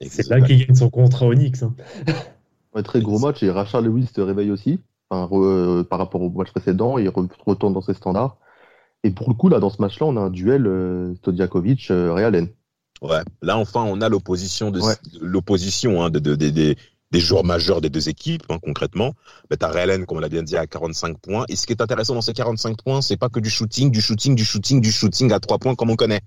C'est 0.02 0.28
là 0.28 0.42
qu'il 0.42 0.66
gagne 0.66 0.76
son 0.76 0.90
contrat 0.90 1.28
au 1.28 1.34
Knicks. 1.36 1.62
hein. 1.62 1.76
Un 2.74 2.82
très 2.82 3.02
gros 3.02 3.20
match 3.20 3.44
et 3.44 3.52
Rachel 3.52 3.86
Lewis 3.86 4.08
se 4.14 4.22
réveille 4.22 4.50
aussi 4.52 4.80
enfin, 5.10 5.26
re- 5.32 5.84
par 5.84 6.00
rapport 6.00 6.22
au 6.22 6.30
match 6.32 6.50
précédent. 6.52 6.98
Il 6.98 7.08
re- 7.10 7.30
retourne 7.46 7.74
dans 7.74 7.82
ses 7.82 7.94
standards. 7.94 8.38
Et 9.04 9.12
pour 9.12 9.30
le 9.30 9.36
coup, 9.36 9.50
là, 9.50 9.60
dans 9.60 9.70
ce 9.70 9.82
match-là, 9.82 10.08
on 10.08 10.18
a 10.18 10.22
un 10.22 10.30
duel 10.32 10.66
euh, 10.66 11.14
Stodiakovic, 11.16 11.92
euh, 11.92 12.12
Ray 12.14 12.24
Allen. 12.26 12.48
Ouais. 13.04 13.22
Là, 13.42 13.58
enfin, 13.58 13.84
on 13.84 14.02
a 14.02 14.10
l'opposition 14.10 14.72
de 14.72 14.80
Ouais. 14.82 14.96
l'opposition 15.22 16.02
hein, 16.04 16.10
de, 16.10 16.20
de- 16.20 16.36
de- 16.36 16.50
des- 16.50 16.78
des 17.12 17.20
joueurs 17.20 17.44
majeurs 17.44 17.80
des 17.82 17.90
deux 17.92 18.10
équipes, 18.10 18.44
hein, 18.50 18.58
concrètement. 18.64 19.14
Mais 19.52 19.58
t'as 19.58 19.68
Ray 19.68 19.84
Allen, 19.84 20.06
comme 20.08 20.18
on 20.18 20.22
l'a 20.22 20.30
bien 20.30 20.42
dit, 20.42 20.58
à 20.58 20.66
45 20.66 21.20
points. 21.20 21.46
Et 21.48 21.56
ce 21.56 21.68
qui 21.68 21.74
est 21.74 21.82
intéressant 21.82 22.16
dans 22.16 22.22
ces 22.22 22.34
45 22.34 22.82
points, 22.82 23.02
c'est 23.04 23.18
pas 23.18 23.30
que 23.30 23.40
du 23.40 23.52
shooting, 23.52 23.92
du 23.92 24.02
shooting, 24.02 24.34
du 24.34 24.44
shooting, 24.44 24.82
du 24.82 24.92
shooting 24.92 25.32
à 25.32 25.40
trois 25.40 25.60
points 25.60 25.76
comme 25.76 25.92
on 25.92 25.96
connaît. 25.96 26.22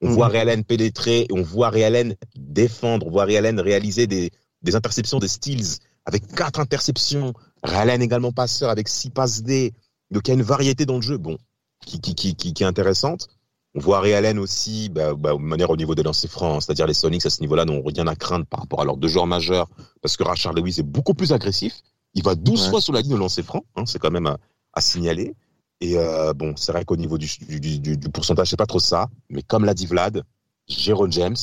On 0.00 0.08
Mhm. 0.08 0.14
voit 0.14 0.28
Ray 0.28 0.40
Allen 0.40 0.64
pénétrer, 0.64 1.28
on 1.30 1.42
voit 1.42 1.70
Ray 1.70 1.84
Allen 1.84 2.16
défendre, 2.34 3.06
on 3.06 3.10
voit 3.10 3.24
Ray 3.24 3.36
Allen 3.36 3.60
réaliser 3.60 4.08
des, 4.08 4.32
des 4.62 4.74
interceptions, 4.74 5.20
des 5.20 5.28
steals 5.28 5.78
avec 6.06 6.26
quatre 6.34 6.58
interceptions. 6.58 7.34
Ray 7.62 7.76
Allen 7.78 8.02
également 8.02 8.32
passeur 8.32 8.68
avec 8.70 8.88
six 8.88 9.10
passes 9.10 9.42
D. 9.44 9.72
Donc 10.10 10.26
il 10.26 10.30
y 10.30 10.32
a 10.32 10.34
une 10.34 10.42
variété 10.42 10.86
dans 10.86 10.96
le 10.96 11.02
jeu, 11.02 11.18
bon, 11.18 11.38
qui, 11.86 12.00
qui, 12.00 12.16
qui, 12.16 12.34
qui, 12.34 12.52
qui 12.52 12.62
est 12.64 12.66
intéressante. 12.66 13.28
On 13.74 13.80
voit 13.80 14.00
Ray 14.00 14.12
Allen 14.14 14.38
aussi, 14.38 14.88
bah, 14.90 15.14
bah, 15.14 15.32
de 15.32 15.38
manière 15.38 15.70
au 15.70 15.76
niveau 15.76 15.94
des 15.94 16.02
lancers 16.02 16.30
francs, 16.30 16.56
hein, 16.56 16.60
c'est-à-dire 16.60 16.86
les 16.86 16.94
Sonics 16.94 17.24
à 17.24 17.30
ce 17.30 17.40
niveau-là 17.40 17.64
n'ont 17.64 17.82
rien 17.82 18.06
à 18.06 18.14
craindre 18.14 18.44
par 18.46 18.60
rapport 18.60 18.82
à 18.82 18.84
leurs 18.84 18.98
deux 18.98 19.08
joueurs 19.08 19.26
majeurs, 19.26 19.68
parce 20.02 20.16
que 20.16 20.24
Rachard 20.24 20.52
Lewis 20.52 20.76
est 20.78 20.82
beaucoup 20.82 21.14
plus 21.14 21.32
agressif. 21.32 21.80
Il 22.14 22.22
va 22.22 22.34
12 22.34 22.64
Ouais. 22.64 22.70
fois 22.70 22.80
sur 22.82 22.92
la 22.92 23.00
ligne 23.00 23.12
de 23.12 23.16
lancer 23.16 23.42
franc, 23.42 23.64
hein, 23.76 23.84
c'est 23.86 23.98
quand 23.98 24.10
même 24.10 24.26
à, 24.26 24.36
à 24.74 24.80
signaler. 24.82 25.34
Et 25.80 25.96
euh, 25.96 26.34
bon, 26.34 26.54
c'est 26.56 26.70
vrai 26.72 26.84
qu'au 26.84 26.96
niveau 26.96 27.16
du, 27.16 27.26
du, 27.48 27.58
du, 27.80 27.96
du 27.96 28.08
pourcentage, 28.10 28.50
c'est 28.50 28.56
pas 28.58 28.66
trop 28.66 28.78
ça, 28.78 29.08
mais 29.30 29.42
comme 29.42 29.64
l'a 29.64 29.74
dit 29.74 29.86
Vlad, 29.86 30.22
Jérôme 30.68 31.10
James, 31.12 31.36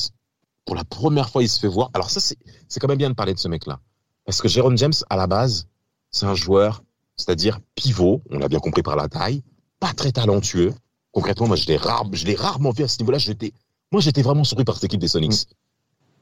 pour 0.64 0.76
la 0.76 0.84
première 0.84 1.30
fois, 1.30 1.42
il 1.42 1.48
se 1.48 1.58
fait 1.58 1.68
voir. 1.68 1.90
Alors 1.94 2.10
ça, 2.10 2.20
c'est 2.20 2.36
c'est 2.68 2.78
quand 2.78 2.88
même 2.88 2.96
bien 2.98 3.10
de 3.10 3.14
parler 3.14 3.34
de 3.34 3.38
ce 3.40 3.48
mec-là, 3.48 3.80
parce 4.24 4.40
que 4.40 4.46
Jérôme 4.46 4.78
James, 4.78 4.92
à 5.10 5.16
la 5.16 5.26
base, 5.26 5.66
c'est 6.12 6.26
un 6.26 6.34
joueur, 6.36 6.84
c'est-à-dire 7.16 7.58
pivot, 7.74 8.22
on 8.30 8.38
l'a 8.38 8.48
bien 8.48 8.60
compris 8.60 8.82
par 8.82 8.94
la 8.94 9.08
taille, 9.08 9.42
pas 9.80 9.92
très 9.94 10.12
talentueux. 10.12 10.72
Concrètement, 11.12 11.46
moi, 11.48 11.56
je 11.56 11.66
l'ai 11.66 11.76
rare, 11.76 12.04
je 12.12 12.24
l'ai 12.26 12.34
rarement 12.34 12.70
vu 12.70 12.84
à 12.84 12.88
ce 12.88 12.98
niveau-là. 13.00 13.18
J'étais, 13.18 13.52
moi, 13.92 14.00
j'étais 14.00 14.22
vraiment 14.22 14.44
surpris 14.44 14.64
par 14.64 14.76
cette 14.76 14.84
équipe 14.84 15.00
des 15.00 15.08
Sonics, 15.08 15.48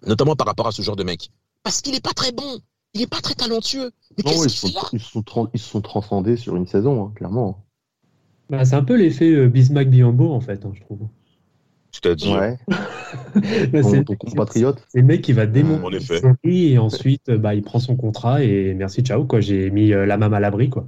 notamment 0.06 0.34
par 0.36 0.46
rapport 0.46 0.66
à 0.66 0.72
ce 0.72 0.82
genre 0.82 0.96
de 0.96 1.04
mec, 1.04 1.30
parce 1.62 1.82
qu'il 1.82 1.94
est 1.94 2.02
pas 2.02 2.14
très 2.14 2.32
bon, 2.32 2.58
il 2.94 3.02
est 3.02 3.06
pas 3.06 3.20
très 3.20 3.34
talentueux. 3.34 3.90
Mais 4.16 4.24
Non, 4.24 4.32
ils, 4.44 4.48
qu'il 4.48 4.50
sont, 4.50 4.68
ils, 4.92 5.00
sont 5.00 5.22
tran- 5.22 5.48
ils 5.52 5.60
se 5.60 5.68
sont 5.68 5.80
transcendés 5.82 6.36
sur 6.36 6.56
une 6.56 6.66
saison, 6.66 7.04
hein, 7.06 7.12
clairement. 7.14 7.64
Bah, 8.48 8.64
c'est 8.64 8.76
un 8.76 8.84
peu 8.84 8.96
l'effet 8.96 9.30
euh, 9.30 9.48
Bismack 9.48 9.90
Biombo 9.90 10.32
en 10.32 10.40
fait, 10.40 10.64
hein, 10.64 10.70
je 10.74 10.80
trouve. 10.80 11.00
C'est-à-dire, 11.92 12.36
Ouais, 12.38 12.58
Bah, 13.72 13.82
ton, 13.82 13.90
c'est 13.90 14.04
ton 14.04 14.14
compatriote. 14.16 14.82
c'est 14.88 15.00
le 15.00 15.06
mec 15.06 15.22
qui 15.22 15.32
va 15.34 15.46
démonter 15.46 15.84
En 15.84 15.90
une 15.90 15.96
effet. 15.96 16.20
série 16.20 16.72
et 16.72 16.78
ensuite 16.78 17.28
euh, 17.28 17.38
bah, 17.38 17.54
il 17.54 17.62
prend 17.62 17.78
son 17.78 17.96
contrat 17.96 18.42
et 18.42 18.72
merci 18.74 19.02
ciao 19.02 19.24
quoi. 19.26 19.40
J'ai 19.40 19.70
mis 19.70 19.92
euh, 19.92 20.06
la 20.06 20.16
main 20.16 20.32
à 20.32 20.40
l'abri 20.40 20.70
quoi. 20.70 20.86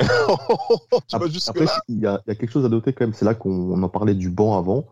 Après, 1.12 1.66
il 1.88 1.98
y, 1.98 2.06
a, 2.06 2.22
il 2.26 2.30
y 2.30 2.32
a 2.32 2.34
quelque 2.34 2.50
chose 2.50 2.64
à 2.64 2.68
noter 2.68 2.92
quand 2.92 3.04
même, 3.04 3.14
c'est 3.14 3.24
là 3.24 3.34
qu'on 3.34 3.50
on 3.50 3.82
en 3.82 3.88
parlait 3.88 4.14
du 4.14 4.30
banc 4.30 4.56
avant, 4.58 4.86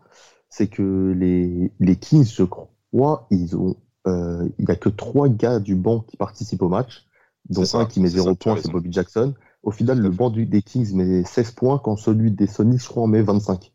c'est 0.49 0.67
que 0.67 1.13
les, 1.17 1.71
les 1.79 1.95
Kings, 1.95 2.25
je 2.25 2.43
crois, 2.43 3.27
ils 3.31 3.55
ont, 3.55 3.75
euh, 4.07 4.47
il 4.59 4.65
n'y 4.65 4.71
a 4.71 4.75
que 4.75 4.89
trois 4.89 5.29
gars 5.29 5.59
du 5.59 5.75
banc 5.75 6.01
qui 6.01 6.17
participent 6.17 6.61
au 6.61 6.69
match, 6.69 7.05
dont 7.49 7.65
ça, 7.65 7.79
un 7.79 7.85
qui 7.85 7.99
met 7.99 8.09
c'est 8.09 8.15
0 8.15 8.29
ça, 8.31 8.35
tu 8.35 8.49
as 8.49 8.53
points, 8.53 8.57
c'est. 8.57 8.71
Bobby 8.71 8.91
Jackson. 8.91 9.33
Au 9.63 9.71
final, 9.71 9.99
le 9.99 10.09
banc 10.09 10.29
du- 10.29 10.45
des 10.45 10.61
Kings 10.61 10.93
met 10.95 11.23
16 11.23 11.51
points, 11.51 11.79
quand 11.79 11.95
celui 11.97 12.31
des 12.31 12.47
Sonics, 12.47 12.81
je 12.81 12.87
crois, 12.87 13.03
en 13.03 13.07
met 13.07 13.21
25 13.21 13.73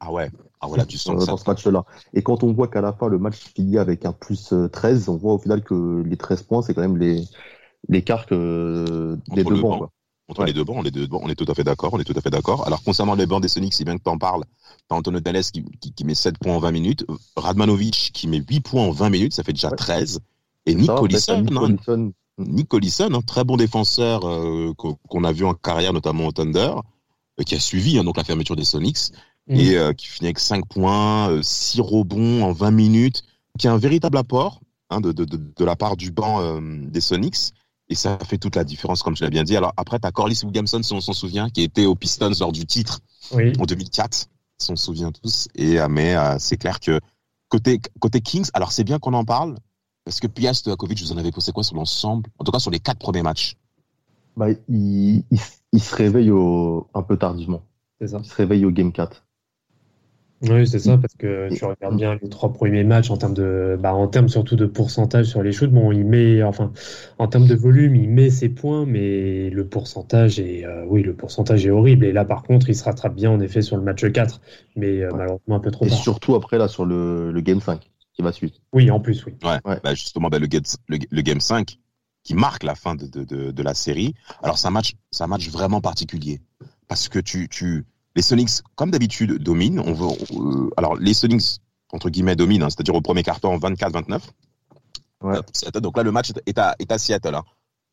Ah 0.00 0.12
ouais, 0.12 0.30
ah 0.60 0.66
voilà, 0.68 0.84
tu 0.86 0.96
euh, 0.96 0.98
sens 0.98 1.14
que 1.20 1.26
dans 1.26 1.36
ça. 1.36 1.44
ce 1.44 1.48
match-là. 1.48 1.84
Et 2.12 2.22
quand 2.22 2.42
on 2.42 2.52
voit 2.52 2.68
qu'à 2.68 2.80
la 2.80 2.92
fin, 2.92 3.08
le 3.08 3.18
match 3.18 3.38
finit 3.54 3.78
avec 3.78 4.04
un 4.04 4.12
plus 4.12 4.52
euh, 4.52 4.68
13, 4.68 5.08
on 5.08 5.16
voit 5.16 5.34
au 5.34 5.38
final 5.38 5.62
que 5.62 6.02
les 6.04 6.16
13 6.16 6.42
points, 6.42 6.62
c'est 6.62 6.74
quand 6.74 6.82
même 6.82 6.96
les 6.98 7.24
l'écart 7.88 8.26
que 8.26 9.16
des 9.28 9.42
Entre 9.42 9.50
deux 9.50 9.60
bancs. 9.60 9.90
Entre 10.28 10.44
les 10.44 10.52
deux 10.52 10.64
bancs, 10.64 10.78
on 10.80 10.84
est, 10.84 10.90
deux 10.90 11.06
on 11.12 11.28
est 11.28 11.36
tout 11.36 11.44
à 11.48 11.54
fait 11.54 11.62
d'accord, 11.62 11.94
on 11.94 12.00
est 12.00 12.04
tout 12.04 12.14
à 12.16 12.20
fait 12.20 12.30
d'accord. 12.30 12.66
Alors, 12.66 12.82
concernant 12.82 13.14
les 13.14 13.26
bancs 13.26 13.40
des 13.40 13.48
Sonics, 13.48 13.74
c'est 13.74 13.84
bien 13.84 13.96
que 13.96 14.02
tu 14.02 14.10
en 14.10 14.18
parles. 14.18 14.42
T'as 14.88 14.96
Antonio 14.96 15.20
Tales 15.20 15.44
qui, 15.44 15.64
qui, 15.94 16.04
met 16.04 16.16
7 16.16 16.38
points 16.38 16.54
en 16.54 16.58
20 16.58 16.72
minutes, 16.72 17.06
Radmanovic 17.36 18.10
qui 18.12 18.26
met 18.26 18.38
8 18.38 18.60
points 18.60 18.82
en 18.82 18.90
20 18.90 19.10
minutes, 19.10 19.34
ça 19.34 19.44
fait 19.44 19.52
déjà 19.52 19.70
13. 19.70 20.20
Et 20.66 20.74
Nick 20.74 20.90
Collison, 20.92 21.44
Nick 22.38 22.68
Collison, 22.68 23.14
un 23.14 23.22
très 23.22 23.44
bon 23.44 23.56
défenseur 23.56 24.28
euh, 24.28 24.74
qu'on 24.74 25.24
a 25.24 25.32
vu 25.32 25.44
en 25.44 25.54
carrière, 25.54 25.92
notamment 25.92 26.26
au 26.26 26.32
Thunder, 26.32 26.72
euh, 27.40 27.44
qui 27.44 27.54
a 27.54 27.60
suivi 27.60 27.98
hein, 27.98 28.04
donc 28.04 28.16
la 28.16 28.24
fermeture 28.24 28.56
des 28.56 28.64
Sonics, 28.64 29.12
mm. 29.46 29.54
et 29.54 29.76
euh, 29.76 29.92
qui 29.92 30.08
finit 30.08 30.26
avec 30.26 30.40
5 30.40 30.66
points, 30.66 31.40
6 31.40 31.80
rebonds 31.80 32.42
en 32.42 32.52
20 32.52 32.72
minutes, 32.72 33.22
qui 33.58 33.68
a 33.68 33.72
un 33.72 33.78
véritable 33.78 34.18
apport 34.18 34.60
hein, 34.90 35.00
de, 35.00 35.12
de, 35.12 35.24
de, 35.24 35.36
de, 35.36 35.64
la 35.64 35.76
part 35.76 35.96
du 35.96 36.10
banc 36.10 36.60
des 36.60 37.00
Sonics. 37.00 37.52
Et 37.88 37.94
ça 37.94 38.18
fait 38.18 38.38
toute 38.38 38.56
la 38.56 38.64
différence, 38.64 39.02
comme 39.02 39.16
je 39.16 39.24
l'ai 39.24 39.30
bien 39.30 39.44
dit. 39.44 39.56
Alors 39.56 39.72
après, 39.76 39.98
tu 39.98 40.06
as 40.06 40.12
Corliss 40.12 40.42
Williamson, 40.42 40.82
si 40.82 40.92
on 40.92 41.00
s'en 41.00 41.12
souvient, 41.12 41.48
qui 41.50 41.62
était 41.62 41.86
aux 41.86 41.94
Pistons 41.94 42.32
lors 42.40 42.52
du 42.52 42.66
titre 42.66 43.00
en 43.32 43.64
2004, 43.64 44.26
si 44.58 44.70
on 44.70 44.76
se 44.76 44.84
souvient 44.84 45.12
tous. 45.12 45.48
Et 45.54 45.78
mais 45.88 46.16
c'est 46.38 46.56
clair 46.56 46.80
que 46.80 47.00
côté 47.48 47.80
côté 48.00 48.20
Kings, 48.20 48.48
alors 48.54 48.72
c'est 48.72 48.82
bien 48.82 48.98
qu'on 48.98 49.14
en 49.14 49.24
parle, 49.24 49.56
est-ce 50.06 50.20
que 50.20 50.26
Pia 50.26 50.52
Stojakovic, 50.52 51.00
vous 51.00 51.12
en 51.12 51.16
avez 51.16 51.30
posé 51.30 51.52
quoi 51.52 51.62
sur 51.62 51.76
l'ensemble? 51.76 52.28
En 52.38 52.44
tout 52.44 52.52
cas, 52.52 52.58
sur 52.58 52.70
les 52.70 52.80
quatre 52.80 52.98
premiers 52.98 53.22
matchs 53.22 53.56
bah, 54.36 54.48
il, 54.68 55.24
se 55.78 55.94
réveille 55.94 56.30
un 56.30 57.02
peu 57.02 57.16
tardivement. 57.16 57.62
C'est 58.00 58.08
ça. 58.08 58.20
Il 58.22 58.26
se 58.26 58.34
réveille 58.34 58.64
au 58.64 58.70
Game 58.70 58.92
4. 58.92 59.25
Oui, 60.42 60.66
c'est 60.66 60.78
ça, 60.78 60.98
parce 60.98 61.14
que 61.14 61.48
tu 61.54 61.64
regardes 61.64 61.96
bien 61.96 62.18
les 62.20 62.28
trois 62.28 62.52
premiers 62.52 62.84
matchs 62.84 63.10
en 63.10 63.16
termes 63.16 63.32
de, 63.32 63.78
bah, 63.80 63.94
en 63.94 64.06
termes 64.06 64.28
surtout 64.28 64.56
de 64.56 64.66
pourcentage 64.66 65.26
sur 65.26 65.42
les 65.42 65.52
shoots. 65.52 65.70
Bon, 65.70 65.92
il 65.92 66.04
met, 66.04 66.42
enfin, 66.42 66.72
en 67.18 67.26
termes 67.26 67.46
de 67.46 67.54
volume, 67.54 67.96
il 67.96 68.10
met 68.10 68.28
ses 68.28 68.50
points, 68.50 68.84
mais 68.84 69.48
le 69.48 69.66
pourcentage 69.66 70.38
est, 70.38 70.66
euh, 70.66 70.84
oui, 70.86 71.02
le 71.02 71.14
pourcentage 71.14 71.66
est 71.66 71.70
horrible. 71.70 72.04
Et 72.04 72.12
là, 72.12 72.26
par 72.26 72.42
contre, 72.42 72.68
il 72.68 72.74
se 72.74 72.84
rattrape 72.84 73.14
bien 73.14 73.30
en 73.30 73.40
effet 73.40 73.62
sur 73.62 73.76
le 73.76 73.82
match 73.82 74.04
4, 74.04 74.42
mais 74.76 75.00
euh, 75.00 75.10
malheureusement 75.14 75.56
un 75.56 75.60
peu 75.60 75.70
trop 75.70 75.86
Et 75.86 75.90
surtout 75.90 76.34
après 76.34 76.58
là 76.58 76.68
sur 76.68 76.84
le, 76.84 77.32
le 77.32 77.40
Game 77.40 77.60
5 77.60 77.90
qui 78.12 78.22
va 78.22 78.32
suivre. 78.32 78.54
Oui, 78.72 78.90
en 78.90 79.00
plus, 79.00 79.24
oui. 79.26 79.34
Ouais, 79.42 79.58
Bah 79.64 79.94
justement, 79.94 80.28
bah, 80.28 80.38
le, 80.38 80.46
game, 80.46 80.62
le, 80.88 81.22
Game 81.22 81.40
5 81.40 81.78
qui 82.24 82.34
marque 82.34 82.62
la 82.62 82.74
fin 82.74 82.94
de, 82.94 83.06
de, 83.06 83.50
de, 83.52 83.62
la 83.62 83.74
série. 83.74 84.14
Alors, 84.42 84.58
c'est 84.58 84.66
un 84.66 84.70
match, 84.70 84.94
c'est 85.10 85.22
un 85.22 85.28
match 85.28 85.48
vraiment 85.48 85.80
particulier. 85.80 86.40
Parce 86.88 87.08
que 87.08 87.18
tu, 87.18 87.48
tu, 87.48 87.84
les 88.16 88.22
Sonics, 88.22 88.62
comme 88.74 88.90
d'habitude, 88.90 89.38
dominent. 89.42 89.78
On 89.78 89.92
veut, 89.92 90.16
euh, 90.32 90.70
alors, 90.78 90.96
les 90.96 91.12
Sonics, 91.12 91.60
entre 91.92 92.08
guillemets, 92.08 92.34
dominent, 92.34 92.62
hein, 92.62 92.70
c'est-à-dire 92.70 92.94
au 92.94 93.02
premier 93.02 93.22
carton 93.22 93.56
24-29. 93.58 94.22
Ouais. 95.20 95.36
Euh, 95.36 95.80
donc 95.80 95.96
là, 95.98 96.02
le 96.02 96.12
match 96.12 96.32
est 96.46 96.58
à, 96.58 96.74
est 96.78 96.90
à 96.90 96.98
Seattle. 96.98 97.34
Hein. 97.34 97.44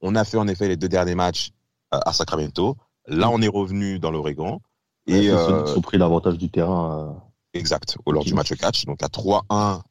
On 0.01 0.15
a 0.15 0.23
fait 0.23 0.37
en 0.37 0.47
effet 0.47 0.69
les 0.69 0.77
deux 0.77 0.87
derniers 0.87 1.15
matchs 1.15 1.51
euh, 1.93 1.99
à 2.05 2.13
Sacramento. 2.13 2.77
Là, 3.05 3.29
on 3.29 3.41
est 3.41 3.49
revenu 3.49 3.99
dans 3.99 4.11
l'Oregon. 4.11 4.61
Et 5.07 5.23
les 5.23 5.29
Sonics 5.29 5.77
ont 5.77 5.81
pris 5.81 5.97
l'avantage 5.97 6.37
du 6.37 6.49
terrain. 6.49 7.21
Exact, 7.53 7.97
au 8.05 8.13
lors 8.13 8.23
du 8.23 8.33
match 8.33 8.53
catch. 8.55 8.85
Donc 8.85 9.03
à 9.03 9.07
3-1 9.07 9.81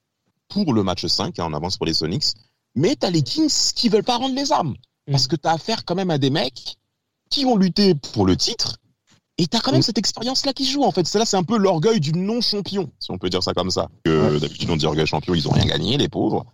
pour 0.48 0.72
le 0.72 0.82
match 0.82 1.06
5, 1.06 1.38
hein, 1.38 1.44
en 1.44 1.52
avance 1.52 1.76
pour 1.76 1.86
les 1.86 1.92
Sonics. 1.92 2.32
Mais 2.74 2.96
tu 2.96 3.06
as 3.06 3.10
les 3.10 3.22
Kings 3.22 3.52
qui 3.76 3.90
veulent 3.90 4.02
pas 4.02 4.16
rendre 4.16 4.34
les 4.34 4.50
armes. 4.50 4.74
Mm. 5.06 5.12
Parce 5.12 5.28
que 5.28 5.36
tu 5.36 5.46
as 5.46 5.52
affaire 5.52 5.84
quand 5.84 5.94
même 5.94 6.10
à 6.10 6.16
des 6.16 6.30
mecs 6.30 6.78
qui 7.28 7.44
vont 7.44 7.56
lutter 7.56 7.94
pour 7.94 8.26
le 8.26 8.36
titre. 8.36 8.78
Et 9.42 9.48
tu 9.48 9.56
as 9.56 9.60
quand 9.60 9.72
même 9.72 9.82
cette 9.82 9.98
expérience-là 9.98 10.52
qui 10.52 10.64
joue, 10.64 10.84
en 10.84 10.92
fait. 10.92 11.12
Là, 11.14 11.24
c'est 11.24 11.36
un 11.36 11.42
peu 11.42 11.58
l'orgueil 11.58 11.98
du 11.98 12.12
non-champion, 12.12 12.92
si 13.00 13.10
on 13.10 13.18
peut 13.18 13.28
dire 13.28 13.42
ça 13.42 13.52
comme 13.52 13.70
ça. 13.70 13.88
Que 14.04 14.38
d'habitude, 14.38 14.70
on 14.70 14.76
dit 14.76 14.86
orgueil 14.86 15.04
champion, 15.04 15.34
ils 15.34 15.48
ont 15.48 15.50
rien 15.50 15.64
gagné, 15.64 15.96
les 15.98 16.08
pauvres. 16.08 16.46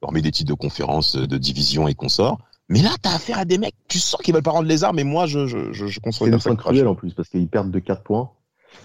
Hormis 0.00 0.22
des 0.22 0.32
titres 0.32 0.48
de 0.48 0.54
conférence, 0.54 1.14
de 1.14 1.38
division 1.38 1.86
et 1.86 1.94
consorts. 1.94 2.38
Mais 2.68 2.82
là, 2.82 2.90
tu 3.00 3.08
as 3.08 3.14
affaire 3.14 3.38
à 3.38 3.44
des 3.44 3.58
mecs, 3.58 3.76
tu 3.86 4.00
sens 4.00 4.20
qu'ils 4.20 4.34
veulent 4.34 4.42
pas 4.42 4.50
rendre 4.50 4.66
les 4.66 4.82
armes, 4.82 4.98
et 4.98 5.04
moi, 5.04 5.26
je, 5.26 5.46
je, 5.46 5.72
je, 5.72 5.86
je 5.86 6.00
C'est 6.10 6.26
une 6.26 6.40
fin 6.40 6.56
cruelle 6.56 6.88
en 6.88 6.96
plus, 6.96 7.14
parce 7.14 7.28
qu'ils 7.28 7.46
perdent 7.46 7.70
de 7.70 7.78
4 7.78 8.02
points, 8.02 8.30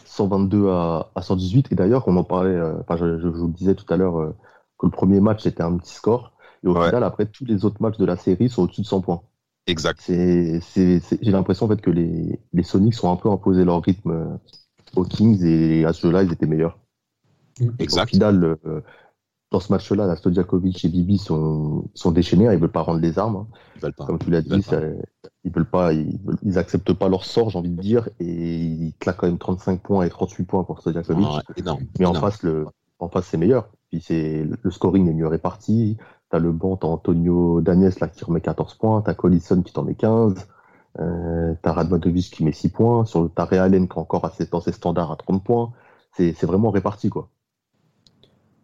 122 0.06 0.70
à, 0.70 1.10
à 1.16 1.22
118. 1.24 1.72
Et 1.72 1.76
d'ailleurs, 1.76 2.08
on 2.08 2.16
en 2.16 2.24
parlait, 2.24 2.52
euh, 2.52 2.76
enfin, 2.82 2.96
je, 2.96 3.18
je, 3.20 3.28
vous 3.28 3.48
le 3.48 3.54
disais 3.54 3.74
tout 3.74 3.92
à 3.92 3.98
l'heure, 3.98 4.20
euh, 4.20 4.36
que 4.78 4.86
le 4.86 4.92
premier 4.92 5.20
match 5.20 5.42
c'était 5.42 5.64
un 5.64 5.76
petit 5.78 5.96
score. 5.96 6.34
Et 6.64 6.68
au 6.68 6.76
final, 6.76 7.04
après, 7.04 7.26
tous 7.26 7.46
les 7.46 7.66
autres 7.66 7.82
matchs 7.82 7.98
de 7.98 8.06
la 8.06 8.18
série 8.18 8.50
sont 8.50 8.62
au-dessus 8.62 8.82
de 8.82 8.86
100 8.86 9.02
points. 9.02 9.24
Exact. 9.68 10.00
C'est, 10.02 10.62
j'ai 10.76 11.32
l'impression 11.32 11.66
en 11.66 11.70
fait 11.70 11.82
que 11.82 11.92
les, 11.92 12.40
les 12.54 12.64
Sonics 12.64 13.04
ont 13.04 13.12
un 13.12 13.18
peu 13.18 13.30
imposé 13.30 13.66
leur 13.66 13.82
rythme 13.84 14.12
euh, 14.12 14.38
aux 14.96 15.04
Kings 15.04 15.44
et 15.44 15.86
à 15.86 15.94
ce 15.94 16.08
jeu-là, 16.08 16.24
ils 16.24 16.32
étaient 16.32 16.48
meilleurs. 16.48 16.80
Exact. 17.80 18.06
Au 18.06 18.08
final, 18.08 18.58
euh, 18.66 18.82
dans 19.52 19.60
ce 19.60 19.72
match-là, 19.72 20.06
la 20.06 20.16
Stodjakovic 20.16 20.86
et 20.86 20.90
Bibi 20.90 21.18
sont, 21.18 21.86
sont 21.94 22.12
déchaînés, 22.12 22.46
ils 22.46 22.60
veulent 22.60 22.72
pas 22.72 22.82
rendre 22.82 23.02
les 23.02 23.20
armes. 23.20 23.36
Hein. 23.36 23.48
Ils 23.76 23.82
veulent 23.82 23.94
pas. 23.94 24.06
Comme 24.06 24.20
tu 24.20 24.30
l'as 24.30 24.42
dit, 24.42 24.62
ils 25.44 25.52
veulent 25.52 25.70
pas, 25.70 25.94
ils, 25.94 26.18
ils, 26.44 26.58
acceptent 26.58 26.94
pas 26.94 27.10
leur 27.10 27.26
sort, 27.26 27.50
j'ai 27.50 27.58
envie 27.58 27.70
de 27.70 27.82
dire, 27.82 28.10
et 28.20 28.26
ils 28.26 28.94
claquent 29.00 29.18
quand 29.18 29.28
même 29.28 29.38
35 29.38 29.82
points 29.82 30.06
et 30.06 30.10
38 30.10 30.44
points 30.46 30.64
pour 30.64 30.80
Stodjakovic. 30.80 31.28
Mais 32.00 32.06
en 32.06 32.14
face, 32.14 32.42
le, 32.44 32.68
en 33.00 33.10
face, 33.10 33.28
c'est 33.28 33.38
meilleur. 33.38 33.70
Puis 33.90 34.02
c'est 34.02 34.46
le 34.62 34.72
scoring 34.72 35.08
est 35.10 35.14
mieux 35.14 35.28
réparti. 35.28 35.98
T'as 36.30 36.40
le 36.40 36.52
banc, 36.52 36.76
t'as 36.76 36.88
Antonio 36.88 37.62
Daniels 37.62 37.94
là 38.02 38.08
qui 38.08 38.24
remet 38.26 38.42
14 38.42 38.76
points, 38.76 39.02
t'as 39.02 39.14
Collison 39.14 39.62
qui 39.62 39.72
t'en 39.72 39.84
met 39.84 39.96
15, 39.96 40.48
euh, 41.00 41.54
t'as 41.62 41.72
Radmatovic 41.72 42.32
qui 42.32 42.44
met 42.44 42.52
6 42.52 42.70
points, 42.70 43.06
sur 43.06 43.30
t'as 43.34 43.46
Realen 43.46 43.88
qui 43.88 43.94
est 43.94 44.02
encore 44.02 44.26
assez 44.26 44.46
dans 44.46 44.60
ses 44.60 44.74
standards 44.74 45.12
à 45.12 45.16
30 45.16 45.44
points. 45.44 45.72
C'est 46.14 46.46
vraiment 46.46 46.72
réparti 46.72 47.10
quoi. 47.10 47.30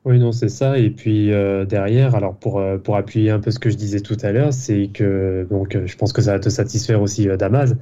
Oui, 0.05 0.19
non, 0.19 0.33
c'est 0.33 0.49
ça. 0.49 0.77
Et 0.77 0.89
puis 0.89 1.31
euh, 1.31 1.63
derrière, 1.63 2.15
alors 2.15 2.35
pour, 2.35 2.59
euh, 2.59 2.77
pour 2.77 2.97
appuyer 2.97 3.29
un 3.29 3.39
peu 3.39 3.51
ce 3.51 3.59
que 3.59 3.69
je 3.69 3.77
disais 3.77 4.01
tout 4.01 4.17
à 4.21 4.31
l'heure, 4.31 4.51
c'est 4.51 4.87
que, 4.87 5.47
donc 5.49 5.77
je 5.85 5.95
pense 5.95 6.11
que 6.11 6.21
ça 6.21 6.33
va 6.33 6.39
te 6.39 6.49
satisfaire 6.49 7.01
aussi, 7.01 7.27
Damas, 7.37 7.75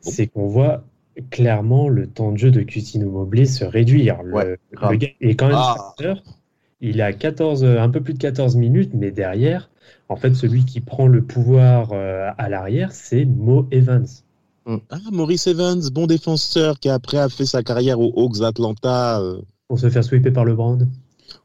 c'est 0.00 0.26
qu'on 0.26 0.48
voit 0.48 0.84
clairement 1.30 1.88
le 1.88 2.06
temps 2.06 2.32
de 2.32 2.36
jeu 2.36 2.50
de 2.50 2.60
Cutino 2.62 3.10
Mobley 3.10 3.46
se 3.46 3.64
réduire. 3.64 4.22
Le, 4.22 4.58
le 4.72 4.96
gars 4.96 5.08
est 5.20 5.36
quand 5.36 5.48
même 5.48 5.56
ah. 5.58 5.94
Il 6.82 7.00
a 7.00 7.12
14, 7.12 7.64
un 7.64 7.88
peu 7.88 8.00
plus 8.00 8.12
de 8.12 8.18
14 8.18 8.56
minutes, 8.56 8.90
mais 8.92 9.12
derrière, 9.12 9.70
en 10.08 10.16
fait, 10.16 10.34
celui 10.34 10.64
qui 10.64 10.80
prend 10.80 11.06
le 11.06 11.22
pouvoir 11.22 11.90
euh, 11.92 12.28
à 12.36 12.48
l'arrière, 12.48 12.90
c'est 12.92 13.24
Mo 13.24 13.68
Evans. 13.70 14.06
Mm. 14.66 14.76
Ah, 14.90 14.98
Maurice 15.12 15.46
Evans, 15.46 15.80
bon 15.90 16.06
défenseur 16.06 16.80
qui 16.80 16.88
après 16.88 17.18
a 17.18 17.28
fait 17.28 17.46
sa 17.46 17.62
carrière 17.62 18.00
aux 18.00 18.12
Hawks 18.16 18.42
Atlanta. 18.42 19.20
Euh. 19.20 19.40
Pour 19.68 19.78
se 19.78 19.88
faire 19.90 20.02
sweeper 20.04 20.32
par 20.32 20.44
le 20.44 20.54
Brand. 20.54 20.86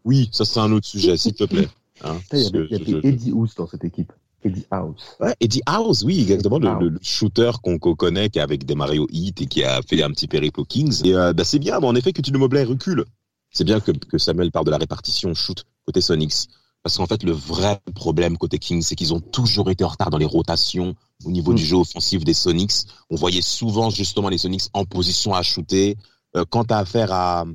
Oui, 0.03 0.29
ça 0.31 0.43
c'est 0.43 0.59
un 0.59 0.71
autre 0.71 0.87
sujet, 0.87 1.17
s'il 1.17 1.33
te 1.33 1.45
plaît. 1.45 1.67
Hein, 2.03 2.17
il 2.31 2.39
y 2.39 2.45
avait, 2.45 3.07
Eddie 3.09 3.31
House 3.31 3.55
dans 3.55 3.65
cette 3.65 3.83
équipe. 3.83 4.13
Eddie 4.43 4.67
House. 4.69 5.17
Ouais, 5.19 5.33
Eddie 5.39 5.63
House, 5.65 6.03
oui, 6.03 6.21
exactement, 6.21 6.59
le, 6.59 6.95
shooter 7.01 7.49
qu'on 7.63 7.79
connaît, 7.79 8.29
qui 8.29 8.37
est 8.37 8.43
avec 8.43 8.67
des 8.67 8.75
Mario 8.75 9.07
Heat 9.11 9.41
et 9.41 9.45
qui 9.47 9.63
a 9.63 9.81
fait 9.81 10.03
un 10.03 10.11
petit 10.11 10.27
périple 10.27 10.59
aux 10.59 10.65
Kings. 10.65 11.01
Et 11.05 11.15
euh, 11.15 11.33
bah, 11.33 11.43
c'est 11.43 11.57
bien, 11.57 11.79
en 11.79 11.95
effet, 11.95 12.13
que 12.13 12.21
tu 12.21 12.29
le 12.29 12.37
Mobley 12.37 12.63
recule. 12.63 13.05
C'est 13.51 13.63
bien 13.63 13.79
que, 13.79 13.91
que, 13.91 14.17
Samuel 14.17 14.51
parle 14.51 14.65
de 14.65 14.71
la 14.71 14.77
répartition 14.77 15.33
shoot 15.33 15.65
côté 15.85 16.01
Sonics. 16.01 16.47
Parce 16.83 16.97
qu'en 16.97 17.05
fait, 17.05 17.23
le 17.23 17.31
vrai 17.31 17.81
problème 17.95 18.37
côté 18.37 18.59
Kings, 18.59 18.81
c'est 18.81 18.95
qu'ils 18.95 19.13
ont 19.13 19.19
toujours 19.19 19.69
été 19.69 19.83
en 19.83 19.89
retard 19.89 20.09
dans 20.09 20.17
les 20.17 20.25
rotations 20.25 20.95
au 21.25 21.31
niveau 21.31 21.53
du 21.53 21.63
mm. 21.63 21.65
jeu 21.65 21.75
offensif 21.77 22.23
des 22.23 22.33
Sonics. 22.33 22.85
On 23.09 23.15
voyait 23.15 23.41
souvent 23.41 23.89
justement 23.89 24.29
les 24.29 24.37
Sonics 24.37 24.69
en 24.73 24.85
position 24.85 25.33
à 25.33 25.41
shooter. 25.41 25.97
Euh, 26.35 26.45
quand 26.49 26.65
tu 26.65 26.73
as 26.73 26.77
affaire 26.77 27.11
à, 27.11 27.45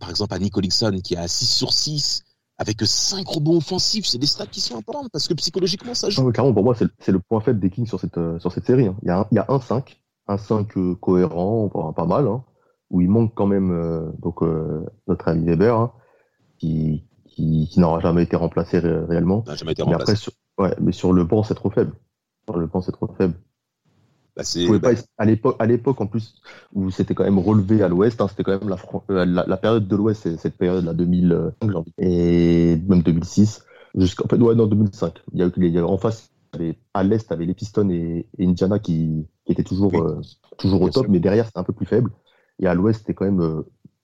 par 0.00 0.10
exemple, 0.10 0.34
à 0.34 0.38
Olixon 0.54 0.98
qui 1.02 1.16
a 1.16 1.28
6 1.28 1.46
sur 1.46 1.72
6 1.72 2.24
avec 2.58 2.80
5 2.82 3.26
rebonds 3.28 3.56
offensifs, 3.56 4.06
c'est 4.06 4.18
des 4.18 4.26
stats 4.26 4.46
qui 4.46 4.60
sont 4.60 4.76
importantes 4.78 5.08
parce 5.12 5.28
que 5.28 5.34
psychologiquement, 5.34 5.94
ça 5.94 6.10
joue. 6.10 6.22
Non, 6.22 6.52
pour 6.52 6.64
moi, 6.64 6.74
c'est 6.76 7.12
le 7.12 7.20
point 7.20 7.40
faible 7.40 7.60
des 7.60 7.70
Kings 7.70 7.86
sur 7.86 8.00
cette, 8.00 8.18
euh, 8.18 8.38
sur 8.38 8.52
cette 8.52 8.66
série. 8.66 8.86
Hein. 8.86 8.96
Il, 9.02 9.08
y 9.08 9.10
a 9.10 9.26
il 9.30 9.34
y 9.36 9.38
a 9.38 9.46
un 9.48 9.60
5, 9.60 10.00
un 10.28 10.38
5 10.38 10.76
euh, 10.76 10.94
cohérent, 10.96 11.92
pas 11.94 12.06
mal, 12.06 12.26
hein 12.26 12.42
où 12.92 13.00
il 13.00 13.08
manque 13.08 13.34
quand 13.34 13.46
même 13.46 13.72
euh, 13.72 14.12
donc 14.20 14.42
euh, 14.42 14.84
notre 15.08 15.26
ami 15.28 15.46
Weber, 15.46 15.76
hein, 15.76 15.92
qui, 16.58 17.04
qui, 17.26 17.68
qui 17.68 17.80
n'aura 17.80 17.98
jamais 18.00 18.22
été 18.22 18.36
remplacé 18.36 18.78
réellement. 18.78 19.42
jamais 19.56 19.72
été 19.72 19.82
remplacé. 19.82 19.88
Mais, 19.88 19.94
après, 19.94 20.16
sur, 20.16 20.32
ouais, 20.58 20.74
mais 20.80 20.92
sur 20.92 21.12
le 21.12 21.24
banc, 21.24 21.42
c'est 21.42 21.54
trop 21.54 21.70
faible. 21.70 21.94
Sur 22.44 22.58
le 22.58 22.66
banc, 22.66 22.82
c'est 22.82 22.92
trop 22.92 23.08
faible. 23.16 23.34
Bah, 24.36 24.42
bah... 24.70 24.78
Pas, 24.78 25.00
à 25.18 25.24
l'époque, 25.24 25.56
à 25.58 25.66
l'époque 25.66 26.00
en 26.00 26.06
plus 26.06 26.40
où 26.72 26.90
c'était 26.90 27.14
quand 27.14 27.24
même 27.24 27.38
relevé 27.38 27.82
à 27.82 27.88
l'Ouest, 27.88 28.20
hein, 28.20 28.28
c'était 28.28 28.44
quand 28.44 28.58
même 28.58 28.68
la, 28.68 28.76
euh, 29.10 29.24
la, 29.24 29.44
la 29.46 29.56
période 29.56 29.88
de 29.88 29.96
l'Ouest, 29.96 30.36
cette 30.36 30.56
période 30.56 30.84
là 30.84 30.94
2005 30.94 31.52
et 31.98 32.78
même 32.88 33.02
2006 33.02 33.64
jusqu'en 33.94 34.28
fait 34.28 34.38
ouais 34.38 34.54
non 34.54 34.66
2005. 34.66 35.22
Il 35.34 35.40
y 35.40 35.42
a, 35.42 35.50
il 35.54 35.66
y 35.66 35.78
a 35.78 35.86
en 35.86 35.98
face 35.98 36.30
à 36.94 37.02
l'Est, 37.02 37.30
avait 37.30 37.44
les 37.44 37.52
Pistons 37.52 37.90
et, 37.90 38.26
et 38.38 38.46
Indiana 38.46 38.78
qui, 38.78 39.26
qui 39.44 39.52
étaient 39.52 39.64
toujours 39.64 39.92
toujours 40.56 40.80
au 40.80 40.88
top, 40.88 41.08
mais 41.08 41.20
derrière 41.20 41.44
c'est 41.44 41.58
un 41.58 41.64
peu 41.64 41.74
plus 41.74 41.86
faible. 41.86 42.10
Et 42.62 42.66
à 42.68 42.74
l'ouest, 42.74 43.00
c'était 43.00 43.12
quand 43.12 43.24
même 43.24 43.40
euh, 43.40 43.62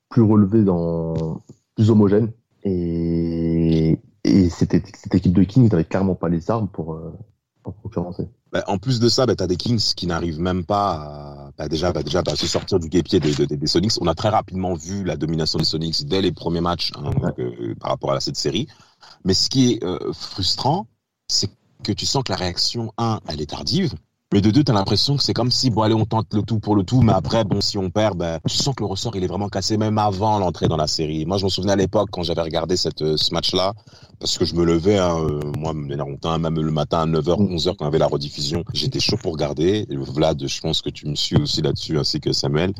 plus 0.09 0.23
relevé, 0.23 0.65
dans, 0.65 1.41
plus 1.77 1.91
homogène. 1.91 2.33
Et, 2.65 4.01
et 4.25 4.51
c'était, 4.51 4.83
cette 4.95 5.15
équipe 5.15 5.33
de 5.33 5.45
Kings 5.45 5.71
n'avait 5.71 5.85
clairement 5.85 6.17
pas 6.17 6.29
les 6.29 6.51
armes 6.51 6.69
pour, 6.69 6.95
euh, 6.95 7.13
concurrencer. 7.83 8.29
Bah, 8.51 8.65
en 8.67 8.79
plus 8.79 8.99
de 8.99 9.09
ça, 9.09 9.27
bah, 9.27 9.37
tu 9.37 9.45
as 9.45 9.47
des 9.47 9.57
Kings 9.57 9.93
qui 9.95 10.07
n'arrivent 10.07 10.41
même 10.41 10.65
pas 10.65 10.93
à 10.93 11.51
bah, 11.57 11.69
déjà, 11.69 11.93
bah, 11.93 12.03
déjà 12.03 12.23
bah, 12.23 12.35
se 12.35 12.47
sortir 12.47 12.81
du 12.81 12.89
guépier 12.89 13.21
des, 13.21 13.33
des, 13.47 13.57
des, 13.57 13.67
Sonics. 13.67 13.93
On 14.01 14.07
a 14.07 14.15
très 14.15 14.31
rapidement 14.31 14.75
vu 14.75 15.05
la 15.05 15.17
domination 15.17 15.59
des 15.59 15.65
Sonics 15.65 16.07
dès 16.07 16.21
les 16.21 16.33
premiers 16.33 16.61
matchs 16.61 16.91
hein, 16.97 17.11
euh, 17.39 17.75
par 17.79 17.91
rapport 17.91 18.13
à 18.13 18.21
cette 18.21 18.37
série. 18.37 18.67
Mais 19.25 19.35
ce 19.35 19.49
qui 19.49 19.73
est 19.73 19.85
frustrant, 20.13 20.89
c'est 21.29 21.51
que 21.85 21.93
tu 21.93 22.07
sens 22.07 22.25
que 22.25 22.33
la 22.33 22.39
réaction, 22.39 22.93
un, 22.99 23.21
elle 23.29 23.41
est 23.41 23.51
tardive. 23.51 23.95
Mais 24.31 24.43
de 24.43 24.51
deux, 24.51 24.63
t'as 24.63 24.75
l'impression 24.75 25.17
que 25.17 25.23
c'est 25.23 25.33
comme 25.33 25.51
si, 25.51 25.71
bon, 25.71 25.81
allez, 25.81 25.95
on 25.95 26.05
tente 26.05 26.35
le 26.35 26.43
tout 26.43 26.61
pour 26.61 26.77
le 26.77 26.83
tout, 26.83 27.01
mais 27.01 27.15
après, 27.15 27.45
bon, 27.45 27.63
si 27.63 27.79
on 27.79 27.89
perd, 27.89 28.19
ben, 28.19 28.39
tu 28.47 28.57
sens 28.57 28.75
que 28.75 28.83
le 28.83 28.87
ressort, 28.87 29.17
il 29.17 29.25
est 29.25 29.27
vraiment 29.27 29.49
cassé 29.49 29.79
même 29.79 29.97
avant 29.97 30.39
l'entrée 30.39 30.69
dans 30.69 30.77
la 30.77 30.87
série. 30.87 31.25
Moi, 31.25 31.39
je 31.39 31.45
me 31.47 31.49
souvenais 31.49 31.73
à 31.73 31.77
l'époque, 31.77 32.11
quand 32.13 32.25
j'avais 32.25 32.43
regardé 32.43 32.77
cette, 32.77 33.01
euh, 33.01 33.17
ce 33.17 33.33
match-là, 33.33 33.73
parce 34.21 34.37
que 34.37 34.45
je 34.45 34.55
me 34.55 34.67
levais, 34.67 34.99
hein, 34.99 35.17
euh, 35.19 35.41
moi, 35.57 35.73
même 35.73 36.61
le 36.61 36.71
matin 36.71 37.01
à 37.01 37.07
9h, 37.07 37.41
11h, 37.41 37.77
quand 37.77 37.87
on 37.87 37.89
avait 37.89 37.99
la 37.99 38.07
rediffusion, 38.07 38.65
j'étais 38.75 39.01
chaud 39.01 39.17
pour 39.17 39.33
regarder. 39.33 39.87
Et 39.89 39.97
Vlad, 39.97 40.47
je 40.47 40.61
pense 40.61 40.83
que 40.83 40.91
tu 40.91 41.07
me 41.07 41.15
suis 41.15 41.37
aussi 41.37 41.63
là-dessus, 41.63 41.99
ainsi 41.99 42.21
que 42.21 42.33
Samuel. 42.33 42.75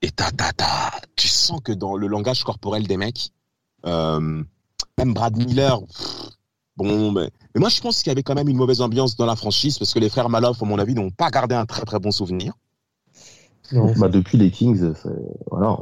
Et 0.00 0.10
ta, 0.10 0.30
ta, 0.30 0.52
ta, 0.54 0.90
tu 1.16 1.28
sens 1.28 1.60
que 1.62 1.72
dans 1.72 1.96
le 1.96 2.06
langage 2.06 2.44
corporel 2.44 2.86
des 2.86 2.96
mecs, 2.96 3.30
euh, 3.84 4.42
même 4.96 5.12
Brad 5.12 5.36
Miller, 5.36 5.80
bon, 6.76 7.12
mais, 7.12 7.30
mais, 7.54 7.60
moi 7.60 7.68
je 7.68 7.80
pense 7.80 8.02
qu'il 8.02 8.10
y 8.10 8.12
avait 8.12 8.22
quand 8.22 8.34
même 8.34 8.48
une 8.48 8.56
mauvaise 8.56 8.80
ambiance 8.80 9.16
dans 9.16 9.26
la 9.26 9.36
franchise 9.36 9.78
parce 9.78 9.92
que 9.92 9.98
les 9.98 10.08
frères 10.08 10.28
Maloff, 10.28 10.62
à 10.62 10.66
mon 10.66 10.78
avis, 10.78 10.94
n'ont 10.94 11.10
pas 11.10 11.30
gardé 11.30 11.54
un 11.54 11.66
très 11.66 11.82
très 11.82 11.98
bon 11.98 12.10
souvenir. 12.10 12.54
Non. 13.72 13.92
Bah, 13.96 14.08
depuis 14.08 14.38
les 14.38 14.50
Kings, 14.50 14.92
voilà. 15.50 15.78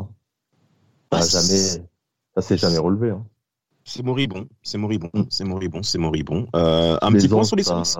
Bah, 1.10 1.22
ça 1.22 1.40
jamais, 1.40 1.86
ça 2.34 2.42
s'est 2.42 2.56
jamais 2.56 2.78
relevé. 2.78 3.10
Hein. 3.10 3.24
C'est 3.84 4.04
moribond, 4.04 4.46
c'est 4.62 4.78
moribond, 4.78 5.10
c'est 5.30 5.44
moribond, 5.44 5.82
c'est 5.82 5.98
moribond. 5.98 6.46
Euh, 6.54 6.96
un 7.02 7.12
petit 7.12 7.28
point 7.28 7.44
sur 7.44 7.56
les 7.56 7.64
Sonics. 7.64 7.96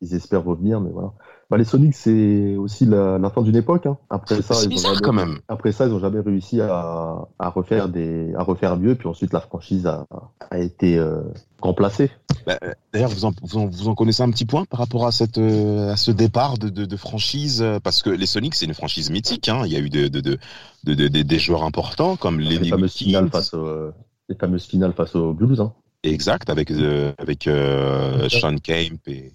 ils 0.00 0.14
espèrent 0.14 0.44
revenir, 0.44 0.80
mais 0.80 0.90
voilà. 0.90 1.12
Bah, 1.50 1.56
les 1.56 1.64
Sonics, 1.64 1.94
c'est 1.94 2.56
aussi 2.56 2.84
la, 2.84 3.30
fin 3.34 3.42
d'une 3.42 3.56
époque. 3.56 3.86
Hein. 3.86 3.96
Après 4.10 4.42
ça, 4.42 4.54
ils 4.64 4.74
ont 4.74 4.90
jamais, 4.90 5.00
quand 5.00 5.12
même. 5.14 5.38
Après 5.48 5.72
ça, 5.72 5.86
ils 5.86 5.92
n'ont 5.92 5.98
jamais 5.98 6.20
réussi 6.20 6.60
à, 6.60 7.26
à, 7.38 7.48
refaire 7.48 7.88
des, 7.88 8.34
à 8.34 8.42
refaire 8.42 8.76
mieux. 8.76 8.94
Puis 8.94 9.08
ensuite, 9.08 9.32
la 9.32 9.40
franchise 9.40 9.86
a, 9.86 10.06
a 10.50 10.58
été 10.58 10.98
euh, 10.98 11.22
remplacée. 11.62 12.10
Bah, 12.46 12.58
D'ailleurs, 12.92 13.10
vous 13.10 13.24
en, 13.24 13.32
vous, 13.42 13.58
en, 13.58 13.66
vous 13.66 13.88
en, 13.88 13.94
connaissez 13.94 14.22
un 14.22 14.30
petit 14.30 14.44
point 14.44 14.66
par 14.66 14.80
rapport 14.80 15.06
à, 15.06 15.12
cette, 15.12 15.38
euh, 15.38 15.90
à 15.90 15.96
ce 15.96 16.10
départ 16.10 16.58
de, 16.58 16.68
de, 16.68 16.84
de 16.84 16.96
franchise? 16.96 17.64
Parce 17.82 18.02
que 18.02 18.10
les 18.10 18.26
Sonics, 18.26 18.54
c'est 18.54 18.66
une 18.66 18.74
franchise 18.74 19.10
mythique. 19.10 19.48
Hein. 19.48 19.62
Il 19.64 19.72
y 19.72 19.76
a 19.76 19.80
eu 19.80 19.88
de, 19.88 20.08
de, 20.08 20.38
des 20.84 21.38
joueurs 21.38 21.64
importants 21.64 22.16
comme 22.16 22.40
les, 22.40 22.68
fameuses 22.68 22.94
finales 22.94 23.30
face, 23.30 23.54
au, 23.54 23.90
les 24.28 24.36
fameuses 24.36 24.66
finales 24.66 24.92
face 24.92 25.16
aux 25.16 25.32
Blues. 25.32 25.60
Hein. 25.60 25.72
Exact, 26.02 26.48
avec, 26.48 26.70
euh, 26.70 27.12
avec 27.18 27.46
euh, 27.46 28.28
Sean 28.28 28.56
Kemp 28.56 29.08
et, 29.08 29.32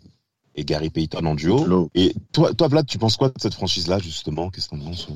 et 0.55 0.65
Gary 0.65 0.89
Payton 0.89 1.25
en 1.25 1.35
duo. 1.35 1.89
Et 1.95 2.13
toi, 2.31 2.53
toi, 2.53 2.67
Vlad, 2.67 2.85
tu 2.85 2.97
penses 2.97 3.17
quoi 3.17 3.29
de 3.29 3.33
cette 3.39 3.53
franchise-là, 3.53 3.99
justement? 3.99 4.49
Qu'est-ce 4.49 4.69
que 4.69 4.75
t'en 4.75 4.83
penses 4.83 5.07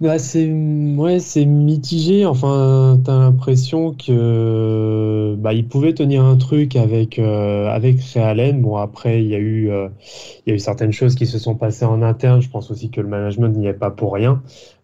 bah, 0.00 0.18
c'est 0.18 0.50
ouais, 0.50 1.20
c'est 1.20 1.44
mitigé. 1.44 2.26
Enfin, 2.26 3.00
t'as 3.04 3.16
l'impression 3.16 3.94
que 3.94 5.36
bah, 5.38 5.52
il 5.52 5.68
pouvait 5.68 5.94
tenir 5.94 6.24
un 6.24 6.36
truc 6.36 6.74
avec 6.74 7.20
euh, 7.20 7.68
avec 7.68 8.00
Allen. 8.16 8.62
Bon, 8.62 8.76
après, 8.76 9.22
il 9.22 9.28
y 9.28 9.34
a 9.36 9.38
eu 9.38 9.70
euh, 9.70 9.88
il 10.44 10.50
y 10.50 10.52
a 10.52 10.56
eu 10.56 10.58
certaines 10.58 10.92
choses 10.92 11.14
qui 11.14 11.26
se 11.26 11.38
sont 11.38 11.54
passées 11.54 11.84
en 11.84 12.02
interne. 12.02 12.42
Je 12.42 12.50
pense 12.50 12.70
aussi 12.72 12.90
que 12.90 13.00
le 13.00 13.06
management 13.06 13.56
n'y 13.56 13.68
est 13.68 13.74
pas 13.74 13.90
pour 13.90 14.14
rien. 14.14 14.42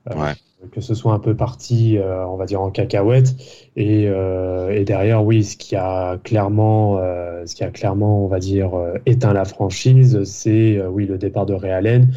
Euh, 0.08 0.14
ouais 0.14 0.34
que 0.72 0.80
ce 0.80 0.94
soit 0.94 1.12
un 1.12 1.18
peu 1.18 1.36
parti, 1.36 1.98
euh, 1.98 2.26
on 2.26 2.36
va 2.36 2.46
dire 2.46 2.60
en 2.60 2.70
cacahuète. 2.70 3.34
Et, 3.76 4.08
euh, 4.08 4.70
et, 4.70 4.84
derrière, 4.84 5.24
oui, 5.24 5.44
ce 5.44 5.56
qui 5.56 5.76
a 5.76 6.18
clairement, 6.18 6.98
euh, 6.98 7.46
ce 7.46 7.54
qui 7.54 7.64
a 7.64 7.70
clairement, 7.70 8.24
on 8.24 8.28
va 8.28 8.38
dire, 8.38 8.72
éteint 9.06 9.32
la 9.32 9.44
franchise, 9.44 10.24
c'est 10.24 10.84
oui 10.86 11.06
le 11.06 11.18
départ 11.18 11.46
de 11.46 11.54
Ray 11.54 11.70
Allen. 11.70 12.14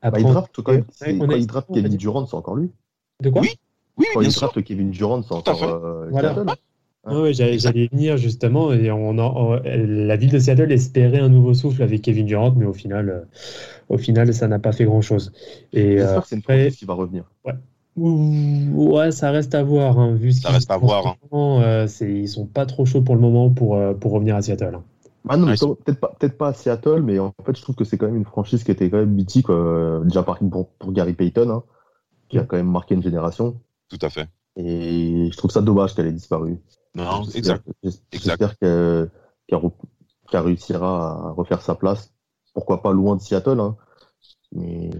Après, 0.00 0.22
bah, 0.22 0.28
il 0.28 0.32
draft 0.32 0.62
quand 0.62 0.72
même. 0.72 0.84
quand 1.18 1.34
il 1.34 1.46
draft 1.46 1.68
Kevin 1.72 1.96
Durant, 1.96 2.26
c'est 2.26 2.36
encore 2.36 2.56
lui. 2.56 2.70
De 3.20 3.30
quoi? 3.30 3.42
Oui. 3.42 3.50
Oui, 3.96 4.06
quand 4.14 4.20
il 4.20 4.32
draft 4.32 4.62
Kevin 4.62 4.90
Durant, 4.90 5.22
c'est 5.22 5.34
encore 5.34 5.80
voilà. 6.10 6.44
Ah 7.04 7.20
oui, 7.20 7.32
j'allais 7.32 7.88
venir 7.90 8.16
justement. 8.16 8.72
Et 8.72 8.90
on, 8.90 9.12
la 9.14 10.16
ville 10.16 10.30
de 10.30 10.38
Seattle 10.38 10.72
espérait 10.72 11.20
un 11.20 11.28
nouveau 11.28 11.54
souffle 11.54 11.82
avec 11.82 12.02
Kevin 12.02 12.26
Durant, 12.26 12.52
mais 12.52 12.66
au 12.66 12.72
final, 12.72 13.26
au 13.88 13.98
final, 13.98 14.32
ça 14.34 14.48
n'a 14.48 14.58
pas 14.58 14.72
fait 14.72 14.84
grand-chose. 14.84 15.32
Et 15.72 16.00
euh, 16.00 16.20
c'est 16.26 16.36
une 16.36 16.42
franchise 16.42 16.76
qui 16.76 16.84
va 16.84 16.94
revenir. 16.94 17.24
Ouais. 17.44 17.54
Ouais, 17.96 19.10
ça 19.10 19.30
reste 19.30 19.54
à 19.54 19.62
voir. 19.62 19.98
Hein, 19.98 20.14
vu 20.14 20.32
ce 20.32 20.42
ça 20.42 20.50
reste 20.50 20.70
à 20.70 20.76
voir. 20.76 21.16
Hein. 21.32 21.62
Euh, 21.62 21.88
ils 22.00 22.28
sont 22.28 22.46
pas 22.46 22.66
trop 22.66 22.84
chauds 22.84 23.02
pour 23.02 23.14
le 23.14 23.20
moment 23.20 23.50
pour, 23.50 23.76
euh, 23.76 23.94
pour 23.94 24.12
revenir 24.12 24.36
à 24.36 24.42
Seattle. 24.42 24.74
Hein. 24.76 24.84
Ah 25.28 25.36
non, 25.36 25.46
peut-être 25.46 26.00
pas, 26.00 26.14
peut 26.18 26.28
pas 26.28 26.48
à 26.48 26.54
Seattle, 26.54 27.02
mais 27.02 27.18
en 27.18 27.34
fait, 27.44 27.56
je 27.56 27.62
trouve 27.62 27.74
que 27.74 27.84
c'est 27.84 27.98
quand 27.98 28.06
même 28.06 28.16
une 28.16 28.24
franchise 28.24 28.64
qui 28.64 28.70
était 28.70 28.88
quand 28.88 28.98
même 28.98 29.12
mythique, 29.12 29.48
déjà 30.04 30.22
par, 30.22 30.38
pour, 30.38 30.68
pour 30.68 30.92
Gary 30.92 31.12
Payton, 31.12 31.50
hein, 31.50 31.62
qui 32.28 32.38
a 32.38 32.44
quand 32.44 32.56
même 32.56 32.70
marqué 32.70 32.94
une 32.94 33.02
génération. 33.02 33.56
Tout 33.88 33.98
à 34.00 34.10
fait. 34.10 34.28
Et 34.56 35.28
je 35.30 35.36
trouve 35.36 35.50
ça 35.50 35.60
dommage 35.60 35.94
qu'elle 35.94 36.06
ait 36.06 36.12
disparu. 36.12 36.58
Non, 36.98 37.24
exact. 37.34 37.64
J'espère 38.12 38.58
qu'elle 38.58 39.10
réussira 40.32 41.28
à 41.28 41.30
refaire 41.32 41.62
sa 41.62 41.74
place 41.74 42.12
pourquoi 42.58 42.82
pas 42.82 42.92
loin 42.92 43.14
de 43.14 43.20
Seattle. 43.20 43.60
Hein. 43.60 43.76
Mais... 44.52 44.90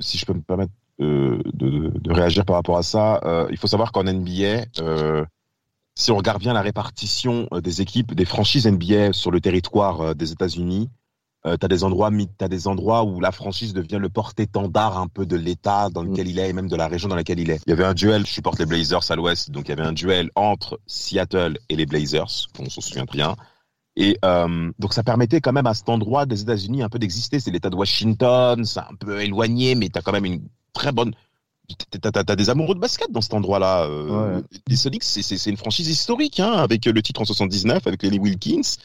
si 0.00 0.18
je 0.18 0.26
peux 0.26 0.34
me 0.34 0.42
permettre 0.42 0.72
euh, 1.00 1.40
de, 1.54 2.12
réagir 2.12 2.44
par 2.44 2.56
rapport 2.56 2.76
à 2.76 2.82
ça, 2.82 3.20
euh, 3.24 3.46
il 3.50 3.56
faut 3.56 3.66
savoir 3.66 3.90
qu'en 3.90 4.04
NBA, 4.04 4.66
euh, 4.80 5.24
si 5.94 6.10
on 6.12 6.16
regarde 6.16 6.40
bien 6.40 6.52
la 6.52 6.60
répartition 6.60 7.48
des 7.52 7.80
équipes, 7.80 8.14
des 8.14 8.26
franchises 8.26 8.66
NBA 8.66 9.14
sur 9.14 9.30
le 9.30 9.40
territoire 9.40 10.14
des 10.14 10.32
États-Unis, 10.32 10.90
tu 11.44 11.50
as, 11.50 11.68
des 11.68 11.84
endroits, 11.84 12.10
as 12.40 12.48
des 12.48 12.68
endroits 12.68 13.04
où 13.04 13.20
la 13.20 13.32
franchise 13.32 13.72
devient 13.72 13.98
le 14.00 14.08
porte-étendard 14.08 14.98
un 14.98 15.08
peu 15.08 15.26
de 15.26 15.36
l'État 15.36 15.88
dans 15.90 16.02
lequel 16.02 16.26
mm. 16.26 16.30
il 16.30 16.38
est 16.38 16.50
et 16.50 16.52
même 16.52 16.68
de 16.68 16.76
la 16.76 16.88
région 16.88 17.08
dans 17.08 17.16
laquelle 17.16 17.40
il 17.40 17.50
est. 17.50 17.60
Il 17.66 17.70
y 17.70 17.72
avait 17.72 17.84
un 17.84 17.94
duel, 17.94 18.26
je 18.26 18.32
supporte 18.32 18.58
les 18.58 18.66
Blazers 18.66 19.10
à 19.10 19.16
l'ouest, 19.16 19.50
donc 19.50 19.68
il 19.68 19.70
y 19.70 19.72
avait 19.72 19.86
un 19.86 19.92
duel 19.92 20.30
entre 20.34 20.80
Seattle 20.86 21.58
et 21.68 21.76
les 21.76 21.86
Blazers, 21.86 22.48
on 22.58 22.68
s'en 22.68 22.80
souvient 22.80 23.06
bien. 23.10 23.36
Et 23.96 24.18
euh, 24.24 24.70
donc 24.78 24.94
ça 24.94 25.02
permettait 25.02 25.40
quand 25.40 25.52
même 25.52 25.66
à 25.66 25.74
cet 25.74 25.88
endroit 25.88 26.26
des 26.26 26.42
États-Unis 26.42 26.82
un 26.82 26.88
peu 26.88 26.98
d'exister. 26.98 27.40
C'est 27.40 27.50
l'État 27.50 27.70
de 27.70 27.76
Washington, 27.76 28.64
c'est 28.64 28.80
un 28.80 28.94
peu 28.98 29.20
éloigné, 29.20 29.74
mais 29.74 29.88
tu 29.88 29.98
as 29.98 30.02
quand 30.02 30.12
même 30.12 30.24
une 30.24 30.42
très 30.72 30.92
bonne... 30.92 31.12
Tu 31.90 31.98
as, 32.02 32.36
des 32.36 32.50
amoureux 32.50 32.74
de 32.74 32.80
basket 32.80 33.10
dans 33.10 33.20
cet 33.20 33.34
endroit-là. 33.34 33.84
Euh, 33.84 34.40
Les 34.66 34.76
Sonics, 34.76 35.04
c'est 35.04 35.46
une 35.46 35.56
franchise 35.56 35.88
historique, 35.88 36.40
hein, 36.40 36.52
avec 36.52 36.86
le 36.86 37.02
titre 37.02 37.20
en 37.22 37.24
79, 37.24 37.86
avec 37.86 38.02
Lenny 38.02 38.18
Wilkins. 38.18 38.76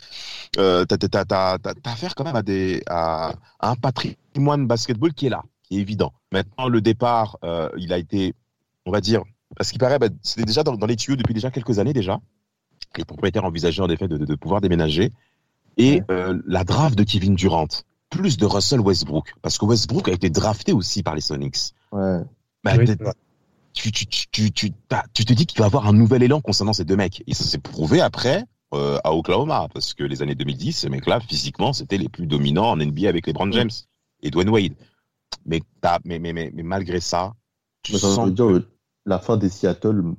Euh, 0.57 0.85
tu 0.85 0.95
as, 1.13 1.57
affaire 1.85 2.15
quand 2.15 2.23
même 2.23 2.35
à, 2.35 2.43
des, 2.43 2.83
à, 2.87 3.33
un 3.59 3.75
patrimoine 3.75 4.67
basketball 4.67 5.13
qui 5.13 5.27
est 5.27 5.29
là, 5.29 5.43
qui 5.63 5.77
est 5.77 5.81
évident. 5.81 6.13
Maintenant, 6.31 6.67
le 6.67 6.81
départ, 6.81 7.37
euh, 7.43 7.69
il 7.77 7.93
a 7.93 7.97
été, 7.97 8.33
on 8.85 8.91
va 8.91 9.01
dire, 9.01 9.21
parce 9.57 9.71
qu'il 9.71 9.79
paraît, 9.79 9.99
bah, 9.99 10.07
c'était 10.21 10.45
déjà 10.45 10.63
dans, 10.63 10.75
dans 10.75 10.87
les 10.87 10.95
tuyaux 10.95 11.15
depuis 11.15 11.33
déjà 11.33 11.51
quelques 11.51 11.79
années 11.79 11.93
déjà 11.93 12.19
les 12.97 13.05
propriétaires 13.05 13.45
envisageaient 13.45 13.81
en 13.81 13.89
effet 13.89 14.07
de, 14.07 14.35
pouvoir 14.35 14.61
déménager. 14.61 15.11
Et 15.77 16.01
euh, 16.09 16.39
la 16.45 16.63
draft 16.63 16.97
de 16.97 17.03
Kevin 17.03 17.35
Durant, 17.35 17.67
plus 18.09 18.37
de 18.37 18.45
Russell 18.45 18.79
Westbrook, 18.79 19.33
parce 19.41 19.57
que 19.57 19.65
Westbrook 19.65 20.07
a 20.07 20.13
été 20.13 20.29
drafté 20.29 20.71
aussi 20.71 21.03
par 21.03 21.15
les 21.15 21.21
Sonics. 21.21 21.73
Ouais. 21.91 22.21
Bah, 22.65 22.73
tu, 23.73 23.91
tu, 23.91 24.05
tu, 24.31 24.51
tu, 24.51 24.71
te 25.25 25.33
dis 25.33 25.45
qu'il 25.45 25.59
va 25.59 25.65
avoir 25.65 25.85
un 25.87 25.93
nouvel 25.93 26.23
élan 26.23 26.41
concernant 26.41 26.73
ces 26.73 26.85
deux 26.85 26.95
mecs. 26.95 27.23
Et 27.27 27.33
ça 27.33 27.43
s'est 27.43 27.59
prouvé 27.59 28.01
après 28.01 28.43
euh, 28.73 28.97
à 29.03 29.13
Oklahoma, 29.13 29.67
parce 29.73 29.93
que 29.93 30.03
les 30.03 30.21
années 30.21 30.35
2010, 30.35 30.73
ces 30.73 30.89
mecs-là, 30.89 31.19
physiquement, 31.19 31.73
c'était 31.73 31.97
les 31.97 32.09
plus 32.09 32.25
dominants 32.25 32.71
en 32.71 32.77
NBA 32.77 33.07
avec 33.07 33.27
les 33.27 33.33
Brown 33.33 33.53
James 33.53 33.69
et 34.23 34.31
Dwayne 34.31 34.49
Wade. 34.49 34.73
Mais, 35.45 35.61
mais, 36.05 36.19
mais, 36.19 36.33
mais, 36.33 36.63
malgré 36.63 36.99
ça, 36.99 37.33
tu 37.83 37.93
sens 37.97 38.31
que... 38.35 38.65
la 39.05 39.19
fin 39.19 39.37
des 39.37 39.49
Seattle 39.49 40.15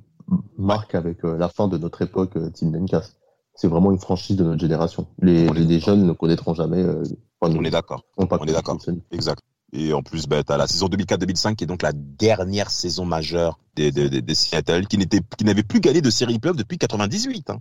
marque 0.57 0.95
avec 0.95 1.23
euh, 1.25 1.37
la 1.37 1.49
fin 1.49 1.67
de 1.67 1.77
notre 1.77 2.01
époque 2.01 2.35
euh, 2.37 2.49
Team 2.49 2.73
Lencast. 2.73 3.17
C'est 3.53 3.67
vraiment 3.67 3.91
une 3.91 3.99
franchise 3.99 4.35
de 4.37 4.43
notre 4.43 4.61
génération. 4.61 5.07
Les, 5.19 5.49
les, 5.49 5.79
jeunes 5.79 6.05
ne 6.05 6.13
connaîtront 6.13 6.53
jamais. 6.53 6.83
Euh, 6.83 7.03
on 7.41 7.63
est 7.63 7.71
d'accord. 7.71 8.03
On, 8.17 8.25
est 8.25 8.53
d'accord. 8.53 8.77
Exact. 9.11 9.41
Et 9.73 9.93
en 9.93 10.01
plus, 10.01 10.27
bah, 10.27 10.43
tu 10.43 10.51
as 10.51 10.57
la 10.57 10.67
saison 10.67 10.87
2004-2005 10.87 11.55
qui 11.55 11.65
est 11.65 11.67
donc 11.67 11.81
la 11.81 11.91
dernière 11.93 12.69
saison 12.71 13.05
majeure 13.05 13.59
des, 13.75 13.91
des, 13.91 14.21
des, 14.21 14.35
Seattle 14.35 14.87
qui 14.87 14.97
n'était, 14.97 15.19
qui 15.37 15.43
n'avait 15.43 15.63
plus 15.63 15.81
gagné 15.81 16.01
de 16.01 16.09
série 16.09 16.39
playoff 16.39 16.57
depuis 16.57 16.77
98. 16.77 17.49
Hein. 17.49 17.59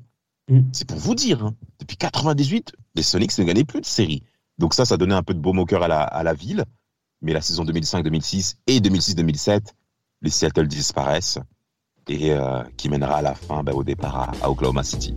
Mm. 0.48 0.60
C'est 0.72 0.86
pour 0.86 0.98
vous 0.98 1.14
dire. 1.14 1.44
Hein. 1.44 1.54
Depuis 1.80 1.96
98, 1.96 2.72
les 2.94 3.02
Sonics 3.02 3.36
ne 3.38 3.44
gagnaient 3.44 3.64
plus 3.64 3.80
de 3.80 3.86
série. 3.86 4.22
Donc 4.58 4.74
ça, 4.74 4.84
ça 4.84 4.96
donnait 4.96 5.14
un 5.14 5.22
peu 5.22 5.34
de 5.34 5.40
baume 5.40 5.58
au 5.58 5.66
cœur 5.66 5.82
à 5.82 5.88
la, 5.88 6.02
à 6.02 6.22
la 6.22 6.34
ville. 6.34 6.64
Mais 7.22 7.32
la 7.32 7.40
saison 7.40 7.64
2005-2006 7.64 8.56
et 8.66 8.78
2006-2007, 8.80 9.72
les 10.22 10.30
Seattle 10.30 10.68
disparaissent 10.68 11.38
et 12.08 12.32
euh, 12.32 12.62
qui 12.76 12.88
mènera 12.88 13.16
à 13.16 13.22
la 13.22 13.34
fin 13.34 13.64
bah, 13.64 13.72
au 13.74 13.82
départ 13.82 14.16
à, 14.16 14.32
à 14.42 14.50
Oklahoma 14.50 14.84
City. 14.84 15.16